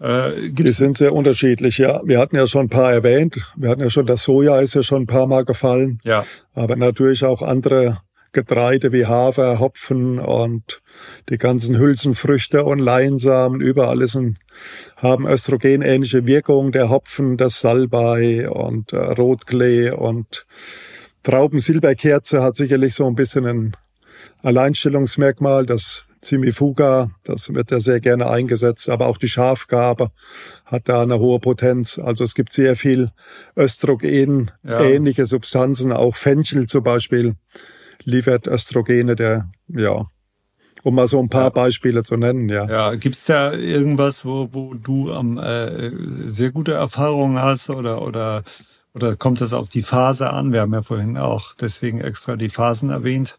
[0.00, 2.00] Äh, die sind sehr unterschiedlich, ja.
[2.04, 3.36] Wir hatten ja schon ein paar erwähnt.
[3.56, 6.00] Wir hatten ja schon, das Soja ist ja schon ein paar Mal gefallen.
[6.04, 6.24] Ja.
[6.54, 8.00] Aber natürlich auch andere
[8.32, 10.82] Getreide wie Hafer, Hopfen und
[11.28, 14.38] die ganzen Hülsenfrüchte und Leinsamen, überall ist ein,
[14.96, 16.72] haben östrogenähnliche Wirkung.
[16.72, 20.46] Der Hopfen, das Salbei und äh, Rotklee und
[21.24, 23.76] Traubensilberkerze hat sicherlich so ein bisschen ein
[24.42, 25.66] Alleinstellungsmerkmal.
[25.66, 30.10] Das Zimifuga, das wird ja sehr gerne eingesetzt, aber auch die Schafgabe
[30.66, 31.98] hat da eine hohe Potenz.
[31.98, 33.10] Also es gibt sehr viel
[33.56, 34.80] Östrogen, ja.
[34.80, 37.36] ähnliche Substanzen, auch Fenchel zum Beispiel
[38.04, 40.04] liefert Östrogene, der, ja,
[40.82, 41.50] um mal so ein paar ja.
[41.50, 42.66] Beispiele zu nennen, ja.
[42.68, 45.90] Ja, gibt's da irgendwas, wo, wo du am äh,
[46.28, 48.42] sehr gute Erfahrungen hast oder oder
[48.92, 50.52] oder kommt das auf die Phase an?
[50.52, 53.38] Wir haben ja vorhin auch deswegen extra die Phasen erwähnt.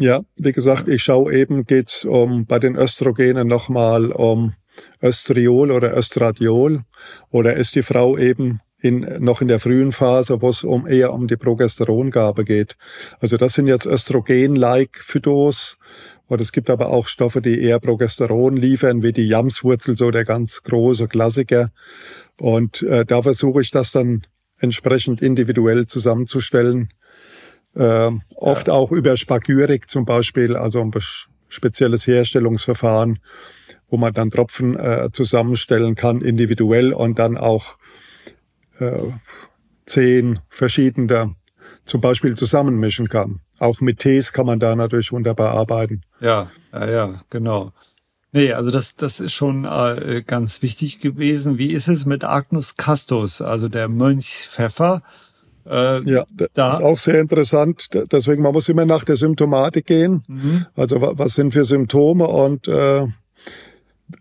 [0.00, 4.54] Ja, wie gesagt, ich schaue eben, geht's um bei den Östrogenen nochmal um
[5.02, 6.84] Östriol oder Östradiol
[7.28, 11.12] oder ist die Frau eben in, noch in der frühen Phase, wo es um, eher
[11.12, 12.78] um die Progesterongabe geht.
[13.18, 15.76] Also das sind jetzt Östrogen-like Phytos.
[16.26, 20.24] Und es gibt aber auch Stoffe, die eher Progesteron liefern, wie die Jamswurzel, so der
[20.24, 21.72] ganz große Klassiker.
[22.40, 24.22] Und äh, da versuche ich das dann
[24.58, 26.88] entsprechend individuell zusammenzustellen
[27.74, 28.74] äh, oft ja.
[28.74, 30.92] auch über Spagyrik zum Beispiel, also ein
[31.48, 33.18] spezielles Herstellungsverfahren,
[33.88, 37.76] wo man dann Tropfen äh, zusammenstellen kann, individuell und dann auch
[38.78, 39.12] äh,
[39.86, 41.34] zehn verschiedene
[41.84, 43.40] zum Beispiel zusammenmischen kann.
[43.58, 46.02] Auch mit Tees kann man da natürlich wunderbar arbeiten.
[46.20, 47.72] Ja, ja, ja, genau.
[48.32, 51.58] Nee, also das, das ist schon äh, ganz wichtig gewesen.
[51.58, 55.02] Wie ist es mit Agnus Castus, also der Mönchspfeffer?
[55.66, 56.70] Äh, ja, das da.
[56.70, 57.88] ist auch sehr interessant.
[58.12, 60.22] Deswegen, man muss immer nach der Symptomatik gehen.
[60.26, 60.66] Mhm.
[60.74, 63.06] Also was sind für Symptome und äh,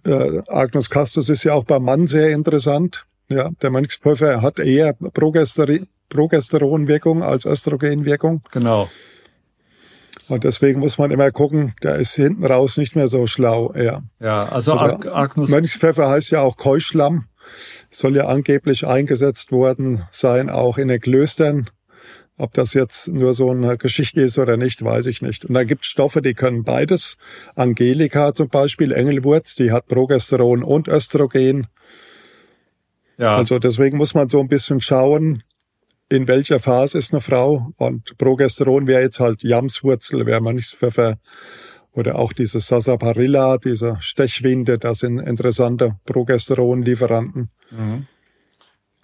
[0.06, 3.06] äh, Agnus Castus ist ja auch beim Mann sehr interessant.
[3.30, 8.41] Ja, der Mönchspfeffer hat eher Progesteri Progesteronwirkung als Östrogenwirkung.
[8.52, 8.89] Genau.
[10.28, 13.73] Und deswegen muss man immer gucken, der ist hinten raus nicht mehr so schlau.
[13.75, 17.25] Ja, ja also, also Agnus Mönchspfeffer heißt ja auch Keuschlamm
[17.90, 21.70] soll ja angeblich eingesetzt worden sein, auch in den Klöstern.
[22.38, 25.44] Ob das jetzt nur so eine Geschichte ist oder nicht, weiß ich nicht.
[25.44, 27.18] Und da gibt es Stoffe, die können beides.
[27.56, 31.68] Angelika zum Beispiel, Engelwurz, die hat Progesteron und Östrogen.
[33.18, 33.36] Ja.
[33.36, 35.44] Also deswegen muss man so ein bisschen schauen,
[36.08, 37.74] in welcher Phase ist eine Frau.
[37.78, 41.18] Und Progesteron wäre jetzt halt Jamswurzel, wäre man nicht für
[41.93, 47.49] oder auch diese Sasaparilla, diese Stechwinde, das sind interessante Progesteronlieferanten.
[47.71, 48.08] Mhm.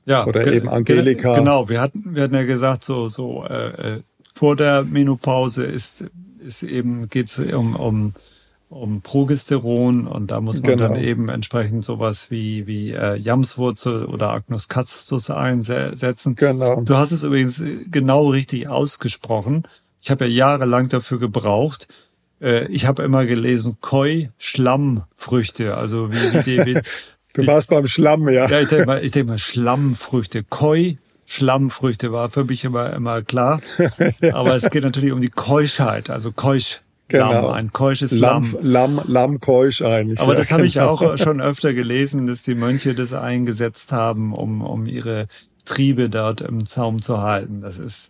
[0.05, 1.35] Ja, oder eben Angelika.
[1.35, 3.99] Genau, wir hatten, wir hatten ja gesagt, so, so äh, äh,
[4.35, 6.05] vor der Menopause ist,
[6.39, 8.13] ist eben geht's um, um,
[8.69, 10.89] um Progesteron und da muss man genau.
[10.89, 16.35] dann eben entsprechend sowas wie, wie äh, Jamswurzel oder Agnus Castus einsetzen.
[16.35, 16.81] Genau.
[16.81, 19.63] Du hast es übrigens genau richtig ausgesprochen.
[20.01, 21.87] Ich habe ja jahrelang dafür gebraucht.
[22.41, 26.81] Äh, ich habe immer gelesen Koi Schlammfrüchte, also wie, wie, die, wie
[27.33, 28.49] Du warst beim Schlamm, ja.
[28.49, 30.43] Ja, ich denke mal, ich denke mal Schlammfrüchte.
[30.43, 33.61] Koi Schlammfrüchte war für mich immer, immer klar.
[34.31, 36.81] Aber es geht natürlich um die Keuschheit, also Keusch.
[37.07, 37.33] Genau.
[37.33, 38.55] Lamm, ein keusches Lamm.
[38.61, 40.19] Lamm, Lamm, Lamm keusch eigentlich.
[40.19, 40.93] Aber ja, das habe ich genau.
[40.93, 45.27] auch schon öfter gelesen, dass die Mönche das eingesetzt haben, um, um ihre
[45.65, 47.61] Triebe dort im Zaum zu halten.
[47.61, 48.09] Das ist,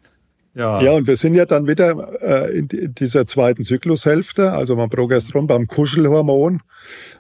[0.56, 0.82] ja.
[0.82, 5.48] ja, und wir sind ja dann wieder äh, in, dieser zweiten Zyklushälfte, also beim Progesteron,
[5.48, 6.62] beim Kuschelhormon.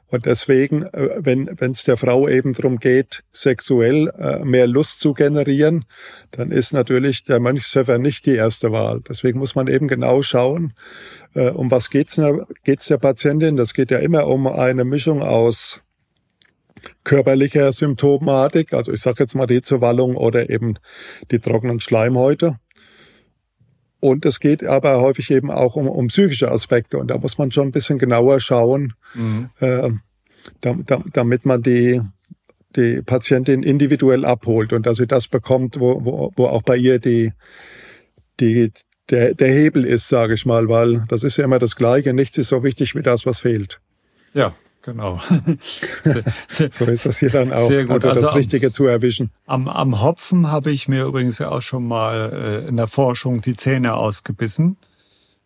[0.08, 5.14] Und deswegen, äh, wenn es der Frau eben darum geht, sexuell äh, mehr Lust zu
[5.14, 5.84] generieren,
[6.32, 9.02] dann ist natürlich der Mönchspfeffer nicht die erste Wahl.
[9.08, 10.72] Deswegen muss man eben genau schauen,
[11.34, 12.20] äh, um was geht's,
[12.64, 13.58] geht's der Patientin.
[13.58, 15.82] Das geht ja immer um eine Mischung aus
[17.04, 20.76] körperlicher Symptomatik, also ich sage jetzt mal die Zerwallung oder eben
[21.32, 22.58] die trockenen Schleimhäute.
[24.00, 26.98] Und es geht aber häufig eben auch um, um psychische Aspekte.
[26.98, 29.50] Und da muss man schon ein bisschen genauer schauen, mhm.
[29.60, 29.90] äh,
[30.62, 32.02] damit, man die,
[32.76, 37.00] die Patientin individuell abholt und dass sie das bekommt, wo, wo, wo auch bei ihr
[37.00, 37.34] die,
[38.40, 38.72] die,
[39.10, 42.14] der, der Hebel ist, sage ich mal, weil das ist ja immer das Gleiche.
[42.14, 43.80] Nichts ist so wichtig wie das, was fehlt.
[44.34, 44.56] Ja,
[44.86, 45.20] genau.
[46.04, 47.68] so ist das hier dann auch.
[47.68, 47.96] Sehr gut.
[47.96, 49.32] Also, also das Richtige zu erwischen.
[49.46, 53.42] Am, am Hopfen habe ich mir übrigens ja auch schon mal äh, in der Forschung
[53.42, 54.78] die Zähne ausgebissen.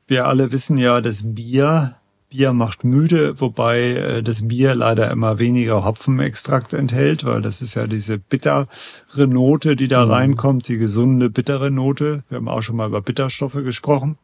[0.08, 1.99] Wir alle wissen ja, dass Bier
[2.30, 7.74] Bier macht müde, wobei äh, das Bier leider immer weniger Hopfenextrakt enthält, weil das ist
[7.74, 8.68] ja diese bittere
[9.16, 10.12] Note, die da mhm.
[10.12, 12.24] reinkommt, die gesunde bittere Note.
[12.30, 14.18] Wir haben auch schon mal über Bitterstoffe gesprochen.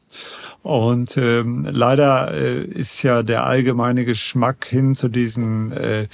[0.61, 6.07] Und ähm, leider äh, ist ja der allgemeine Geschmack hin zu diesen, äh,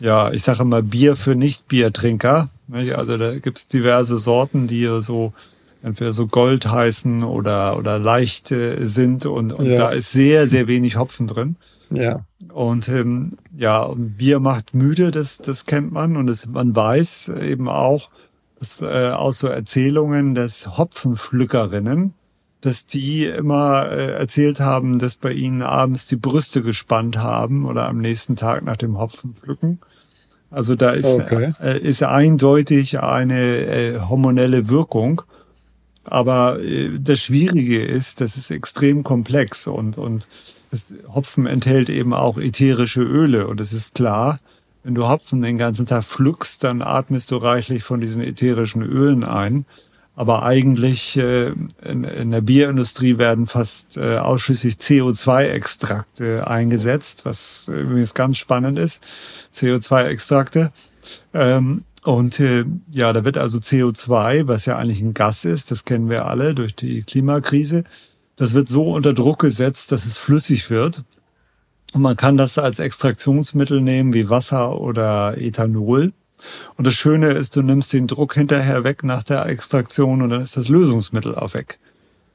[0.00, 2.50] ja, ich sage immer Bier für Nicht-Biertrinker.
[2.94, 5.32] Also da gibt's diverse Sorten, die so
[5.82, 9.76] entweder so Gold heißen oder, oder leicht äh, sind und, und ja.
[9.76, 11.56] da ist sehr, sehr wenig Hopfen drin.
[11.90, 12.24] Ja.
[12.52, 17.68] Und ähm, ja, Bier macht müde, das, das kennt man und es, man weiß eben
[17.68, 18.10] auch,
[18.58, 22.14] dass, äh, aus so Erzählungen des Hopfenpflückerinnen,
[22.60, 27.88] dass die immer äh, erzählt haben, dass bei ihnen abends die Brüste gespannt haben oder
[27.88, 29.80] am nächsten Tag nach dem Hopfenpflücken.
[30.50, 31.54] Also da ist, okay.
[31.60, 35.22] äh, ist eindeutig eine äh, hormonelle Wirkung.
[36.04, 40.28] Aber äh, das Schwierige ist, das ist extrem komplex und, und
[40.70, 43.46] das Hopfen enthält eben auch ätherische Öle.
[43.46, 44.38] Und es ist klar,
[44.82, 49.22] wenn du Hopfen den ganzen Tag pflückst, dann atmest du reichlich von diesen ätherischen Ölen
[49.22, 49.64] ein.
[50.14, 58.36] Aber eigentlich äh, in, der Bierindustrie werden fast äh, ausschließlich CO2-Extrakte eingesetzt, was übrigens ganz
[58.36, 59.02] spannend ist.
[59.54, 60.72] CO2-Extrakte.
[61.32, 65.84] Ähm, und äh, ja, da wird also CO2, was ja eigentlich ein Gas ist, das
[65.84, 67.84] kennen wir alle durch die Klimakrise,
[68.36, 71.04] das wird so unter Druck gesetzt, dass es flüssig wird.
[71.92, 76.12] Und man kann das als Extraktionsmittel nehmen wie Wasser oder Ethanol.
[76.76, 80.40] Und das Schöne ist, du nimmst den Druck hinterher weg nach der Extraktion und dann
[80.40, 81.78] ist das Lösungsmittel auch weg.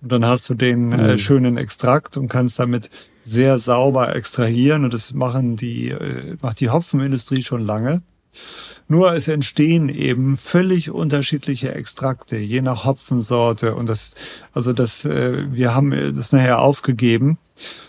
[0.01, 1.18] Und dann hast du den äh, mhm.
[1.18, 2.89] schönen Extrakt und kannst damit
[3.24, 4.86] sehr sauber extrahieren.
[4.86, 8.01] Und das machen die, äh, macht die Hopfenindustrie schon lange.
[8.89, 13.75] Nur es entstehen eben völlig unterschiedliche Extrakte, je nach Hopfensorte.
[13.75, 14.15] Und das,
[14.53, 17.38] also das, äh, wir haben das nachher aufgegeben.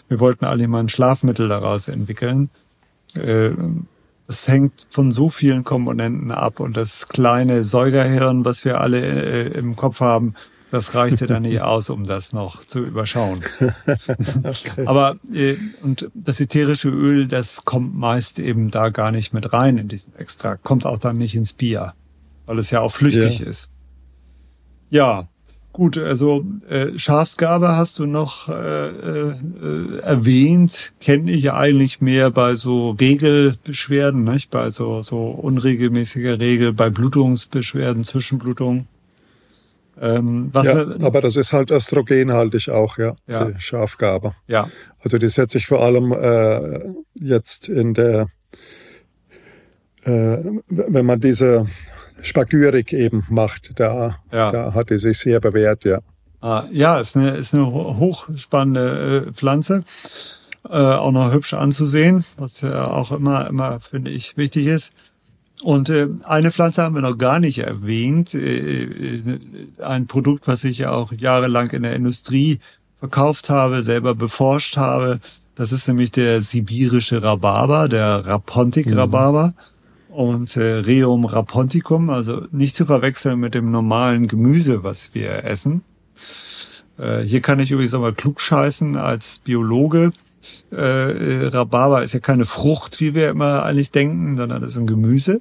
[0.09, 2.51] Wir wollten alle mal ein Schlafmittel daraus entwickeln.
[3.15, 3.51] Äh,
[4.27, 9.59] es hängt von so vielen Komponenten ab und das kleine Säugerhirn, was wir alle äh,
[9.59, 10.35] im Kopf haben,
[10.71, 13.41] das reichte dann nicht aus, um das noch zu überschauen.
[14.45, 14.87] okay.
[14.87, 19.79] Aber äh, und das ätherische Öl, das kommt meist eben da gar nicht mit rein
[19.79, 21.95] in diesen Extrakt, kommt auch dann nicht ins Bier,
[22.47, 23.47] weil es ja auch flüchtig ja.
[23.47, 23.71] ist.
[24.91, 25.29] Ja,
[25.73, 32.55] gut, also äh, Schafsgabe hast du noch äh, äh, erwähnt, kenne ich eigentlich mehr bei
[32.55, 34.51] so Regelbeschwerden, nicht?
[34.51, 38.87] bei so, so unregelmäßiger Regel, bei Blutungsbeschwerden, Zwischenblutungen.
[40.01, 43.47] Ähm, ja, wir, aber das ist halt östrogenhaltig auch, ja, ja.
[43.47, 44.35] die Schafgabe.
[44.47, 44.69] Ja.
[45.01, 48.29] Also die setzt sich vor allem äh, jetzt in der,
[50.05, 50.39] äh,
[50.69, 51.67] wenn man diese
[52.23, 54.53] Spagyrik eben macht, da, ja.
[54.53, 56.01] da hat die sich sehr bewährt, ja.
[56.41, 59.85] Ah, ja, ist eine, ist eine hochspannende äh, Pflanze.
[60.69, 64.93] Äh, auch noch hübsch anzusehen, was ja auch immer, immer, finde ich, wichtig ist.
[65.63, 68.35] Und äh, eine Pflanze haben wir noch gar nicht erwähnt.
[68.35, 69.23] Äh, äh,
[69.83, 72.61] ein Produkt, was ich ja auch jahrelang in der Industrie
[73.01, 75.21] verkauft habe, selber beforscht habe.
[75.57, 79.49] Das ist nämlich der sibirische Rhabarber, der Rapontic-Rhabarber.
[79.49, 80.15] Mhm.
[80.15, 85.83] Und äh, Reum raponticum, also nicht zu verwechseln mit dem normalen Gemüse, was wir essen.
[86.99, 90.13] Äh, hier kann ich übrigens auch mal klug scheißen als Biologe
[90.71, 94.87] äh, Rhabarber ist ja keine Frucht, wie wir immer eigentlich denken, sondern das ist ein
[94.87, 95.41] Gemüse.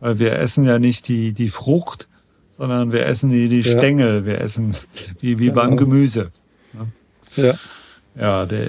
[0.00, 2.08] Weil wir essen ja nicht die, die Frucht,
[2.50, 3.78] sondern wir essen die, die ja.
[3.78, 4.26] Stängel.
[4.26, 4.74] Wir essen
[5.20, 5.54] wie, wie genau.
[5.54, 6.30] beim Gemüse.
[7.36, 7.54] Ja.
[8.14, 8.68] Ja, der,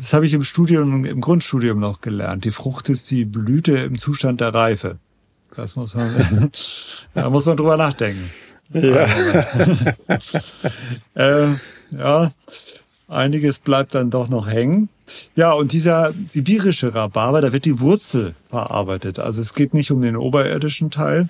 [0.00, 2.46] das habe ich im Studium, im Grundstudium noch gelernt.
[2.46, 4.98] Die Frucht ist die Blüte im Zustand der Reife.
[5.54, 6.50] Das muss man,
[7.14, 8.30] da muss man drüber nachdenken.
[8.72, 9.06] Ja.
[11.14, 11.48] äh,
[11.90, 12.32] ja,
[13.08, 14.88] Einiges bleibt dann doch noch hängen.
[15.36, 19.20] Ja, und dieser sibirische Rhabarber, da wird die Wurzel verarbeitet.
[19.20, 21.28] Also es geht nicht um den oberirdischen Teil.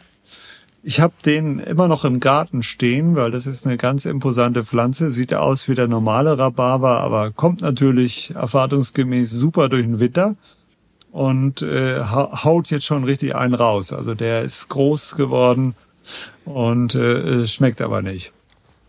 [0.82, 5.10] Ich habe den immer noch im Garten stehen, weil das ist eine ganz imposante Pflanze.
[5.10, 10.36] Sieht aus wie der normale Rhabarber, aber kommt natürlich erwartungsgemäß super durch den Winter
[11.12, 13.92] und äh, haut jetzt schon richtig einen raus.
[13.92, 15.74] Also der ist groß geworden
[16.44, 18.32] und äh, schmeckt aber nicht.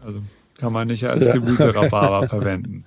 [0.05, 0.21] Also
[0.57, 2.85] kann man nicht als ja, Gemüserhabarber verwenden.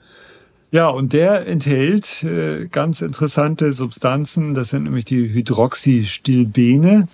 [0.72, 4.54] Ja, und der enthält äh, ganz interessante Substanzen.
[4.54, 7.08] Das sind nämlich die Hydroxystilbene.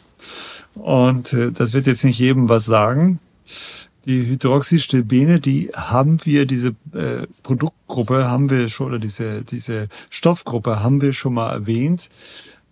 [0.74, 3.18] Und äh, das wird jetzt nicht jedem was sagen.
[4.04, 10.82] Die Hydroxystilbene, die haben wir, diese äh, Produktgruppe haben wir schon, oder diese, diese Stoffgruppe
[10.82, 12.10] haben wir schon mal erwähnt.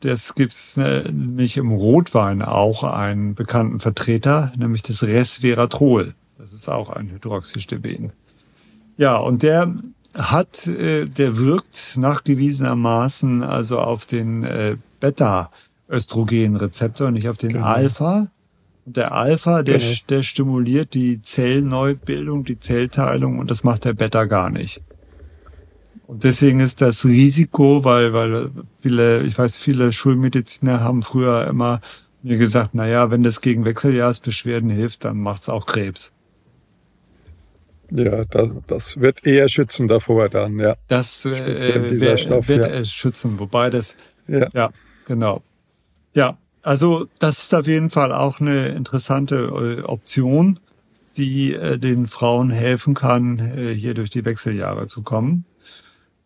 [0.01, 6.15] Das gibt's äh, nämlich im Rotwein auch einen bekannten Vertreter, nämlich das Resveratrol.
[6.39, 8.13] Das ist auch ein Hydroxystilben.
[8.97, 9.75] Ja, und der
[10.15, 17.67] hat, äh, der wirkt nachgewiesenermaßen also auf den äh, Beta-Östrogenrezeptor, nicht auf den genau.
[17.67, 18.29] Alpha.
[18.87, 19.93] Und der Alpha, der, genau.
[20.09, 24.83] der stimuliert die Zellneubildung, die Zellteilung und das macht der Beta gar nicht.
[26.07, 28.51] Und deswegen ist das Risiko, weil, weil
[28.83, 31.81] viele, ich weiß, viele Schulmediziner haben früher immer
[32.23, 36.14] mir gesagt, na ja, wenn das gegen Wechseljahrsbeschwerden hilft, dann macht's auch Krebs.
[37.91, 40.75] Ja, das, das wird eher schützen davor dann, ja.
[40.89, 42.85] Das äh, wär, Stoff, wird ja.
[42.85, 44.49] schützen, wobei das, ja.
[44.53, 44.71] ja,
[45.05, 45.43] genau.
[46.15, 50.59] Ja, also das ist auf jeden Fall auch eine interessante äh, Option,
[51.17, 55.45] die äh, den Frauen helfen kann, äh, hier durch die Wechseljahre zu kommen.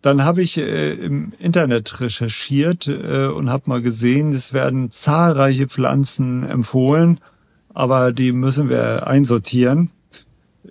[0.01, 5.67] Dann habe ich äh, im Internet recherchiert äh, und habe mal gesehen, es werden zahlreiche
[5.67, 7.19] Pflanzen empfohlen,
[7.75, 9.91] aber die müssen wir einsortieren.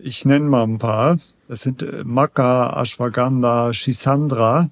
[0.08, 1.18] Ich nenne mal ein paar.
[1.50, 4.70] Das sind äh, Maca, Ashwagandha, Schisandra.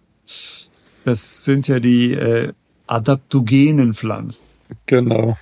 [1.04, 2.54] Das sind ja die äh,
[2.88, 4.46] adaptogenen Pflanzen.
[4.86, 5.38] Genau.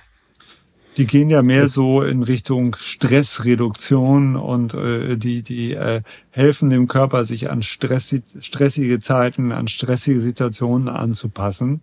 [0.96, 6.88] Die gehen ja mehr so in Richtung Stressreduktion und äh, die, die äh, helfen dem
[6.88, 11.82] Körper, sich an stressi stressige Zeiten, an stressige Situationen anzupassen.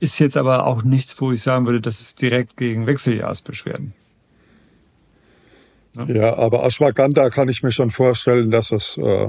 [0.00, 3.94] Ist jetzt aber auch nichts, wo ich sagen würde, das ist direkt gegen Wechseljahrsbeschwerden.
[5.96, 9.28] Ja, ja aber Ashwagandha kann ich mir schon vorstellen, dass es, äh,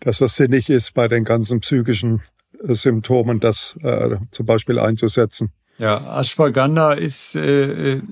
[0.00, 2.22] dass es sinnig ist, bei den ganzen psychischen
[2.66, 5.50] äh, Symptomen das äh, zum Beispiel einzusetzen.
[5.78, 8.02] Ja, Ashwagandha ist äh, äh,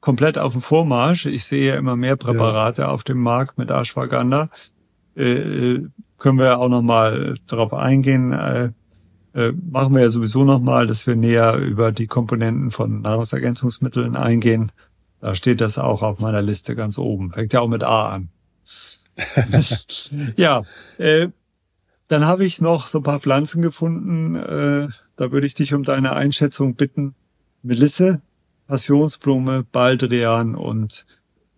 [0.00, 1.26] komplett auf dem Vormarsch.
[1.26, 2.88] Ich sehe ja immer mehr Präparate ja.
[2.88, 4.50] auf dem Markt mit Ashwagandha.
[5.14, 5.80] Äh,
[6.18, 8.30] können wir auch nochmal darauf eingehen.
[8.30, 14.72] Machen wir ja sowieso nochmal, dass wir näher über die Komponenten von Nahrungsergänzungsmitteln eingehen.
[15.20, 17.32] Da steht das auch auf meiner Liste ganz oben.
[17.32, 18.28] Fängt ja auch mit A an.
[20.36, 20.64] ja,
[20.98, 21.28] äh,
[22.08, 24.36] dann habe ich noch so ein paar Pflanzen gefunden.
[24.36, 27.14] Äh, da würde ich dich um deine Einschätzung bitten.
[27.62, 28.20] Melisse,
[28.66, 31.06] Passionsblume, Baldrian und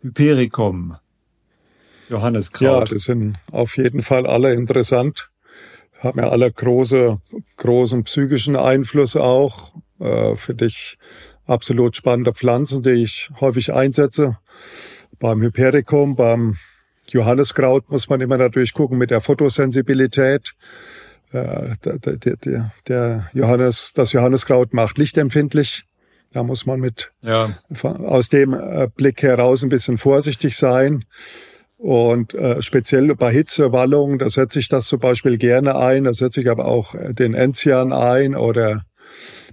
[0.01, 0.97] Hypericum.
[2.09, 2.89] Johanneskraut.
[2.89, 5.31] Ja, das sind auf jeden Fall alle interessant.
[5.99, 7.21] Haben ja alle große,
[7.57, 9.75] großen psychischen Einfluss auch.
[9.99, 10.97] Äh, für dich
[11.49, 14.39] absolut spannende Pflanzen, die ich häufig einsetze.
[15.19, 16.57] Beim Hypericum, beim
[17.09, 20.55] Johanneskraut muss man immer natürlich gucken mit der Fotosensibilität.
[21.33, 25.85] Äh, der, der, der Johannes, das Johanneskraut macht lichtempfindlich.
[26.33, 27.59] Da muss man mit ja.
[27.83, 31.05] aus dem äh, Blick heraus ein bisschen vorsichtig sein.
[31.79, 36.05] Und äh, speziell bei Hitzewallungen, da setze ich das zum Beispiel gerne ein.
[36.05, 38.83] Da setze ich aber auch den Enzian ein oder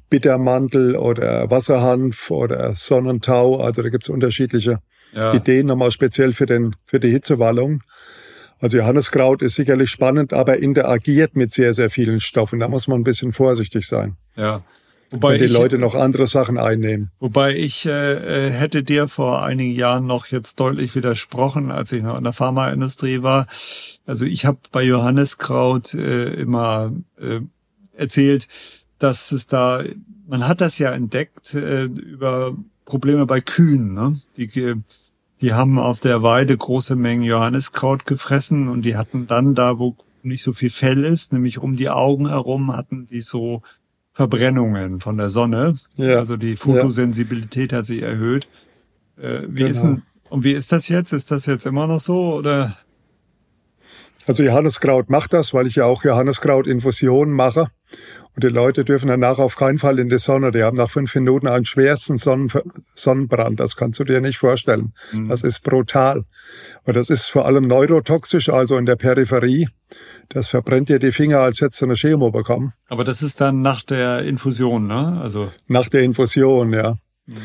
[0.09, 3.57] Bittermantel oder Wasserhanf oder Sonnentau.
[3.57, 4.79] Also da gibt es unterschiedliche
[5.13, 5.33] ja.
[5.33, 7.81] Ideen nochmal speziell für, den, für die Hitzewallung.
[8.59, 12.59] Also Johanneskraut ist sicherlich spannend, aber interagiert mit sehr, sehr vielen Stoffen.
[12.59, 14.15] Da muss man ein bisschen vorsichtig sein.
[14.35, 14.63] Ja.
[15.11, 17.11] Wobei Wenn die ich, Leute noch andere Sachen einnehmen.
[17.19, 22.01] Wobei ich äh, äh, hätte dir vor einigen Jahren noch jetzt deutlich widersprochen, als ich
[22.01, 23.47] noch in der Pharmaindustrie war.
[24.05, 27.41] Also ich habe bei Johanneskraut äh, immer äh,
[27.95, 28.47] erzählt,
[28.99, 29.83] dass es da,
[30.27, 33.93] man hat das ja entdeckt äh, über Probleme bei Kühen.
[33.93, 34.19] Ne?
[34.37, 34.47] Die
[35.41, 39.95] die haben auf der Weide große Mengen Johanniskraut gefressen und die hatten dann da, wo
[40.23, 43.61] nicht so viel Fell ist, nämlich um die Augen herum, hatten die so
[44.13, 45.77] Verbrennungen von der Sonne.
[45.97, 46.17] Ja.
[46.19, 47.79] Also die Fotosensibilität ja.
[47.79, 48.47] hat sich erhöht.
[49.17, 49.69] Äh, wie genau.
[49.69, 51.11] ist denn, und wie ist das jetzt?
[51.11, 52.77] Ist das jetzt immer noch so oder?
[54.25, 57.67] Also Johanniskraut macht das, weil ich ja auch Johanniskraut-Infusionen mache.
[58.35, 60.51] Und die Leute dürfen danach auf keinen Fall in die Sonne.
[60.51, 62.51] Die haben nach fünf Minuten einen schwersten Sonnen
[62.93, 63.59] Sonnenbrand.
[63.61, 64.93] Das kannst du dir nicht vorstellen.
[65.13, 65.29] Mhm.
[65.29, 66.25] Das ist brutal.
[66.83, 69.69] Und das ist vor allem neurotoxisch, also in der Peripherie.
[70.27, 72.73] Das verbrennt dir die Finger, als hättest du eine Chemo bekommen.
[72.89, 75.19] Aber das ist dann nach der Infusion, ne?
[75.21, 76.97] Also nach der Infusion, ja.
[77.25, 77.35] Mhm.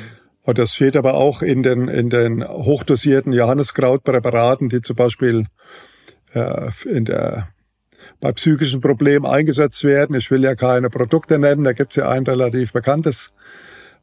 [0.43, 5.47] Und das steht aber auch in den, in den hochdosierten Johanniskrautpräparaten, die zum Beispiel
[6.33, 7.49] äh, in der
[8.21, 10.17] bei psychischen Problemen eingesetzt werden.
[10.17, 13.33] Ich will ja keine Produkte nennen, da gibt es ja ein relativ bekanntes.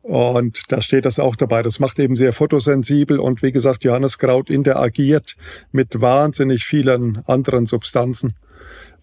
[0.01, 1.63] Und da steht das auch dabei.
[1.63, 5.35] Das macht eben sehr photosensibel und wie gesagt, Johanneskraut interagiert
[5.71, 8.35] mit wahnsinnig vielen anderen Substanzen.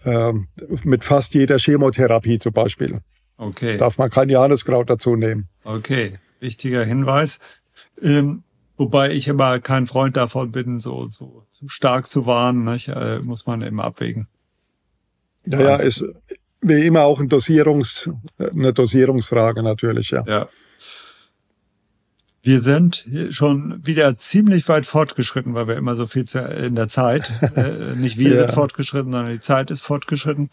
[0.04, 0.48] Ähm,
[0.84, 3.00] mit fast jeder Chemotherapie zum Beispiel.
[3.36, 3.76] Okay.
[3.76, 5.48] Darf man kein Johanneskraut dazu nehmen.
[5.64, 7.38] Okay, wichtiger Hinweis.
[8.00, 8.44] Ähm,
[8.76, 12.64] wobei ich immer kein Freund davon bin, so, so zu stark zu warnen.
[12.64, 12.88] Nicht?
[12.88, 14.28] Äh, muss man eben abwägen.
[15.46, 16.04] Ja, ja, ist
[16.60, 20.24] wie immer auch ein Dosierungs, eine Dosierungsfrage natürlich, ja.
[20.26, 20.48] Ja.
[22.42, 27.30] Wir sind schon wieder ziemlich weit fortgeschritten, weil wir immer so viel in der Zeit,
[27.56, 28.38] äh, nicht wir ja.
[28.40, 30.50] sind fortgeschritten, sondern die Zeit ist fortgeschritten.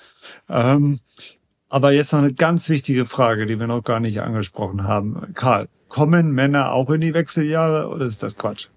[0.48, 1.00] Ähm,
[1.68, 5.34] aber jetzt noch eine ganz wichtige Frage, die wir noch gar nicht angesprochen haben.
[5.34, 8.68] Karl, kommen Männer auch in die Wechseljahre oder ist das Quatsch?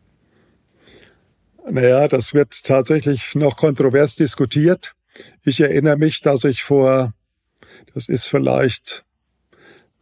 [1.69, 4.95] Naja, das wird tatsächlich noch kontrovers diskutiert.
[5.45, 7.13] Ich erinnere mich, dass ich vor,
[7.95, 9.05] das ist vielleicht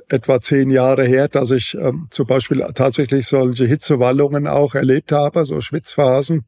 [0.08, 5.44] etwa zehn Jahre her, dass ich ähm, zum Beispiel tatsächlich solche Hitzewallungen auch erlebt habe,
[5.46, 6.44] so Schwitzphasen.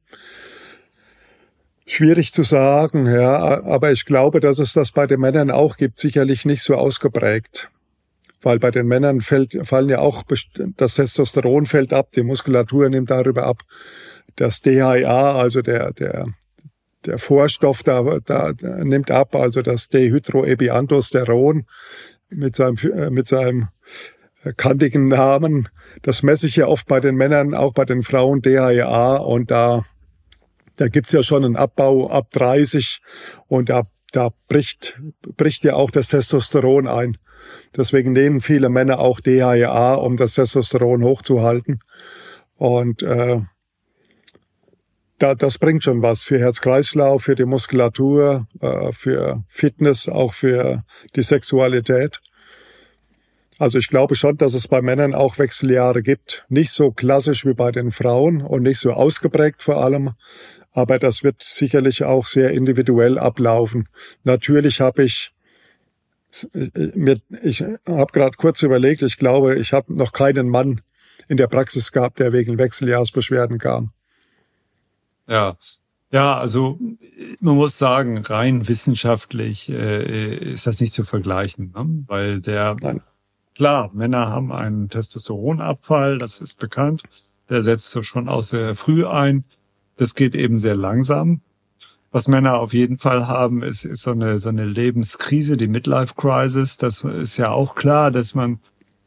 [1.87, 5.99] Schwierig zu sagen, ja, aber ich glaube, dass es das bei den Männern auch gibt,
[5.99, 7.71] sicherlich nicht so ausgeprägt.
[8.43, 10.25] Weil bei den Männern fällt, fallen ja auch,
[10.77, 13.63] das Testosteron fällt ab, die Muskulatur nimmt darüber ab.
[14.37, 16.27] Das DHA, also der, der,
[17.07, 18.53] der Vorstoff da, da,
[18.83, 21.67] nimmt ab, also das Dehydroepiandrosteron,
[22.31, 23.69] mit seinem, äh, mit seinem
[24.43, 25.69] äh, kantigen Namen.
[26.03, 29.85] Das messe ich ja oft bei den Männern, auch bei den Frauen DHEA und da,
[30.77, 33.01] da gibt's ja schon einen Abbau ab 30
[33.47, 35.01] und da, da bricht,
[35.37, 37.17] bricht ja auch das Testosteron ein.
[37.77, 41.81] Deswegen nehmen viele Männer auch DHEA, um das Testosteron hochzuhalten.
[42.57, 43.41] Und äh,
[45.19, 50.85] da, das bringt schon was für Herz-Kreislauf, für die Muskulatur, äh, für Fitness, auch für
[51.15, 52.21] die Sexualität.
[53.59, 56.45] Also ich glaube schon, dass es bei Männern auch Wechseljahre gibt.
[56.49, 60.11] Nicht so klassisch wie bei den Frauen und nicht so ausgeprägt vor allem.
[60.73, 63.89] Aber das wird sicherlich auch sehr individuell ablaufen.
[64.25, 65.33] Natürlich habe ich
[66.95, 70.81] mir, ich habe gerade kurz überlegt, ich glaube, ich habe noch keinen Mann
[71.29, 73.94] in der Praxis gehabt, der wegen Wechseljahrsbeschwerden kam.
[75.27, 75.57] Ja,
[76.15, 76.79] ja, also
[77.41, 82.05] man muss sagen, rein wissenschaftlich äh, ist das nicht zu vergleichen, ne?
[82.07, 83.01] weil der Nein.
[83.57, 87.03] klar, Männer haben einen Testosteronabfall, das ist bekannt,
[87.49, 89.45] der setzt so schon aus sehr früh ein.
[89.97, 91.41] Das geht eben sehr langsam.
[92.13, 96.15] Was Männer auf jeden Fall haben, ist, ist so eine so eine Lebenskrise, die Midlife
[96.15, 96.77] Crisis.
[96.77, 98.61] Das ist ja auch klar, dass man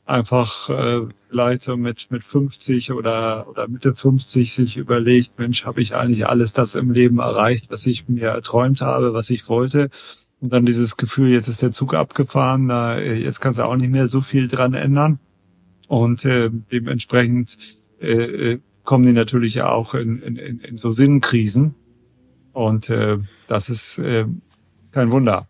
[0.07, 5.81] einfach äh, vielleicht so mit mit 50 oder oder Mitte 50 sich überlegt, Mensch, habe
[5.81, 9.89] ich eigentlich alles das im Leben erreicht, was ich mir erträumt habe, was ich wollte?
[10.39, 13.89] Und dann dieses Gefühl, jetzt ist der Zug abgefahren, da, jetzt kannst du auch nicht
[13.89, 15.19] mehr so viel dran ändern.
[15.87, 17.57] Und äh, dementsprechend
[17.99, 21.75] äh, äh kommen die natürlich auch in, in, in so Sinnkrisen.
[22.53, 24.25] Und äh, das ist äh,
[24.91, 25.49] kein Wunder.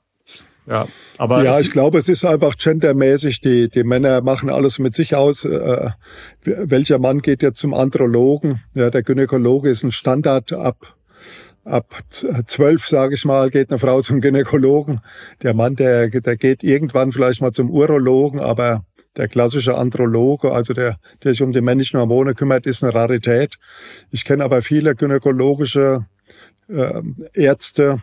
[0.67, 0.87] Ja,
[1.17, 3.39] aber ja, ich glaube, es ist einfach gendermäßig.
[3.39, 5.45] Die, die Männer machen alles mit sich aus.
[5.45, 5.91] Äh,
[6.43, 8.59] welcher Mann geht jetzt zum Andrologen?
[8.73, 10.97] Ja, der Gynäkologe ist ein Standard ab
[11.63, 11.95] ab
[12.45, 15.01] zwölf, sage ich mal, geht eine Frau zum Gynäkologen.
[15.43, 18.85] Der Mann, der, der geht irgendwann vielleicht mal zum Urologen, aber
[19.17, 23.57] der klassische Androloge, also der, der sich um die männlichen Hormone kümmert, ist eine Rarität.
[24.11, 26.05] Ich kenne aber viele gynäkologische
[26.69, 27.01] äh,
[27.33, 28.01] Ärzte,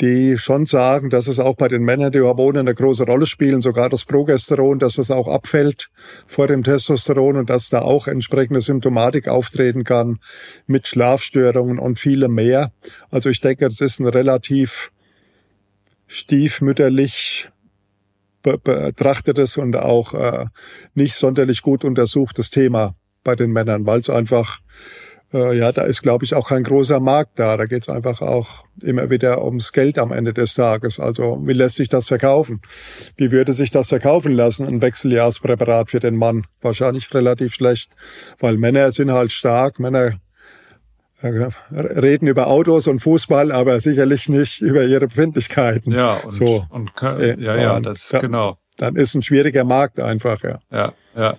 [0.00, 3.62] die schon sagen, dass es auch bei den Männern die Hormone eine große Rolle spielen,
[3.62, 5.90] sogar das Progesteron, dass es auch abfällt
[6.26, 10.18] vor dem Testosteron und dass da auch entsprechende Symptomatik auftreten kann
[10.66, 12.72] mit Schlafstörungen und vielem mehr.
[13.10, 14.92] Also ich denke, das ist ein relativ
[16.06, 17.48] stiefmütterlich
[18.42, 20.46] betrachtetes und auch äh,
[20.94, 22.94] nicht sonderlich gut untersuchtes Thema
[23.24, 24.60] bei den Männern, weil es einfach
[25.36, 27.56] äh, ja, da ist, glaube ich, auch kein großer Markt da.
[27.56, 30.98] Da geht es einfach auch immer wieder ums Geld am Ende des Tages.
[30.98, 32.62] Also wie lässt sich das verkaufen?
[33.16, 36.46] Wie würde sich das verkaufen lassen, ein Wechseljahrspräparat für den Mann?
[36.62, 37.90] Wahrscheinlich relativ schlecht,
[38.38, 39.78] weil Männer sind halt stark.
[39.78, 40.14] Männer
[41.20, 45.92] äh, reden über Autos und Fußball, aber sicherlich nicht über ihre Befindlichkeiten.
[45.92, 46.64] Ja, und, so.
[46.70, 48.58] und ja, ja, das da, genau.
[48.78, 50.60] Dann ist ein schwieriger Markt einfach, ja.
[50.70, 51.38] Ja, ja.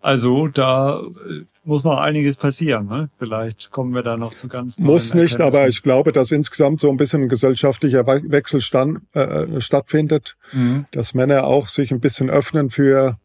[0.00, 2.86] Also da äh, muss noch einiges passieren.
[2.86, 3.10] Ne?
[3.18, 6.90] Vielleicht kommen wir da noch zu ganz Muss nicht, aber ich glaube, dass insgesamt so
[6.90, 10.86] ein bisschen ein gesellschaftlicher Wechsel stand, äh, stattfindet, mhm.
[10.90, 13.18] dass Männer auch sich ein bisschen öffnen für,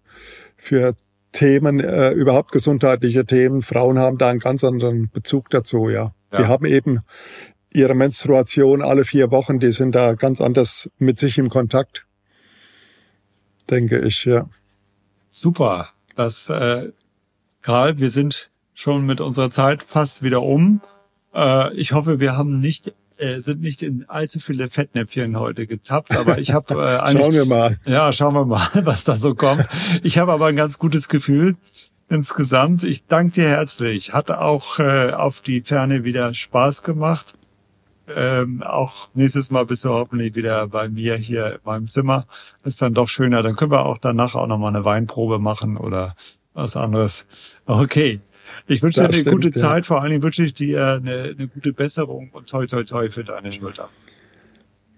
[0.56, 0.94] für
[1.32, 3.64] Themen, äh, überhaupt gesundheitliche Themen.
[3.64, 6.14] Frauen haben da einen ganz anderen Bezug dazu, ja.
[6.32, 6.38] ja.
[6.38, 7.02] Die haben eben
[7.74, 12.06] ihre Menstruation alle vier Wochen, die sind da ganz anders mit sich im Kontakt,
[13.72, 14.48] denke ich, ja.
[15.32, 15.90] Super.
[16.16, 16.92] Das, äh,
[17.66, 20.82] Karl, wir sind schon mit unserer Zeit fast wieder um.
[21.34, 26.16] Äh, ich hoffe, wir haben nicht äh, sind nicht in allzu viele Fettnäpfchen heute getappt,
[26.16, 27.80] aber ich habe äh, eigentlich schauen wir mal.
[27.88, 29.68] Ja, schauen wir mal, was da so kommt.
[30.04, 31.56] Ich habe aber ein ganz gutes Gefühl
[32.08, 32.84] insgesamt.
[32.84, 34.14] Ich danke dir herzlich.
[34.14, 37.34] Hat auch äh, auf die Ferne wieder Spaß gemacht.
[38.08, 42.28] Ähm, auch nächstes Mal bist du hoffentlich wieder bei mir hier in meinem Zimmer.
[42.64, 43.42] Ist dann doch schöner.
[43.42, 46.14] Dann können wir auch danach auch nochmal eine Weinprobe machen oder
[46.56, 47.28] was anderes.
[47.66, 48.20] Okay.
[48.68, 49.54] Ich wünsche dir eine stimmt, gute ja.
[49.54, 49.86] Zeit.
[49.86, 53.24] Vor allen Dingen wünsche ich dir eine, eine gute Besserung und toi toi toi für
[53.24, 53.90] deine Schulter.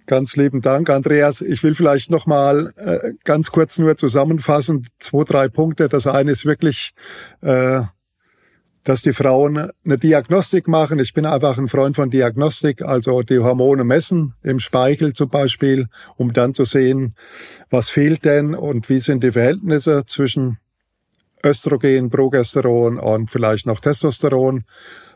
[0.05, 1.41] Ganz lieben Dank, Andreas.
[1.41, 5.89] Ich will vielleicht noch mal äh, ganz kurz nur zusammenfassen, zwei, drei Punkte.
[5.89, 6.93] Das eine ist wirklich,
[7.41, 7.81] äh,
[8.85, 10.99] dass die Frauen eine Diagnostik machen.
[10.99, 15.87] Ich bin einfach ein Freund von Diagnostik, also die Hormone messen im Speichel zum Beispiel,
[16.15, 17.15] um dann zu sehen,
[17.69, 20.57] was fehlt denn und wie sind die Verhältnisse zwischen
[21.47, 24.65] Östrogen, Progesteron und vielleicht noch Testosteron.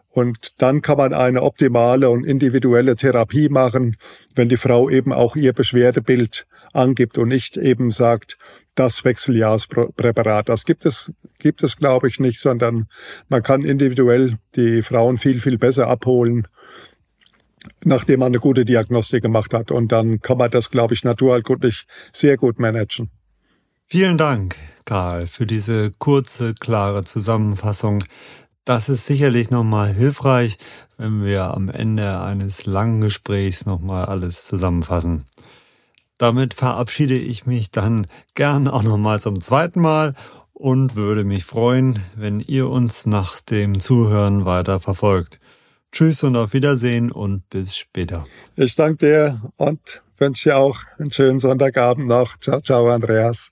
[0.10, 3.96] Und dann kann man eine optimale und individuelle Therapie machen,
[4.36, 8.38] wenn die Frau eben auch ihr Beschwerdebild angibt und nicht eben sagt,
[8.76, 10.50] das Wechseljahrspräparat.
[10.50, 12.88] Das gibt es, gibt es, glaube ich, nicht, sondern
[13.28, 16.48] man kann individuell die Frauen viel, viel besser abholen,
[17.84, 19.72] nachdem man eine gute Diagnostik gemacht hat.
[19.72, 23.12] Und dann kann man das, glaube ich, naturheilkundlich sehr gut managen.
[23.92, 28.06] Vielen Dank, Karl, für diese kurze, klare Zusammenfassung
[28.66, 30.58] das ist sicherlich nochmal hilfreich,
[30.98, 35.26] wenn wir am Ende eines langen Gesprächs nochmal alles zusammenfassen.
[36.18, 40.14] Damit verabschiede ich mich dann gern auch nochmal zum zweiten Mal
[40.54, 45.40] und würde mich freuen, wenn ihr uns nach dem Zuhören weiter verfolgt.
[45.92, 48.26] Tschüss und auf Wiedersehen und bis später.
[48.56, 52.40] Ich danke dir und wünsche dir auch einen schönen Sonntagabend noch.
[52.40, 53.52] Ciao, ciao, Andreas.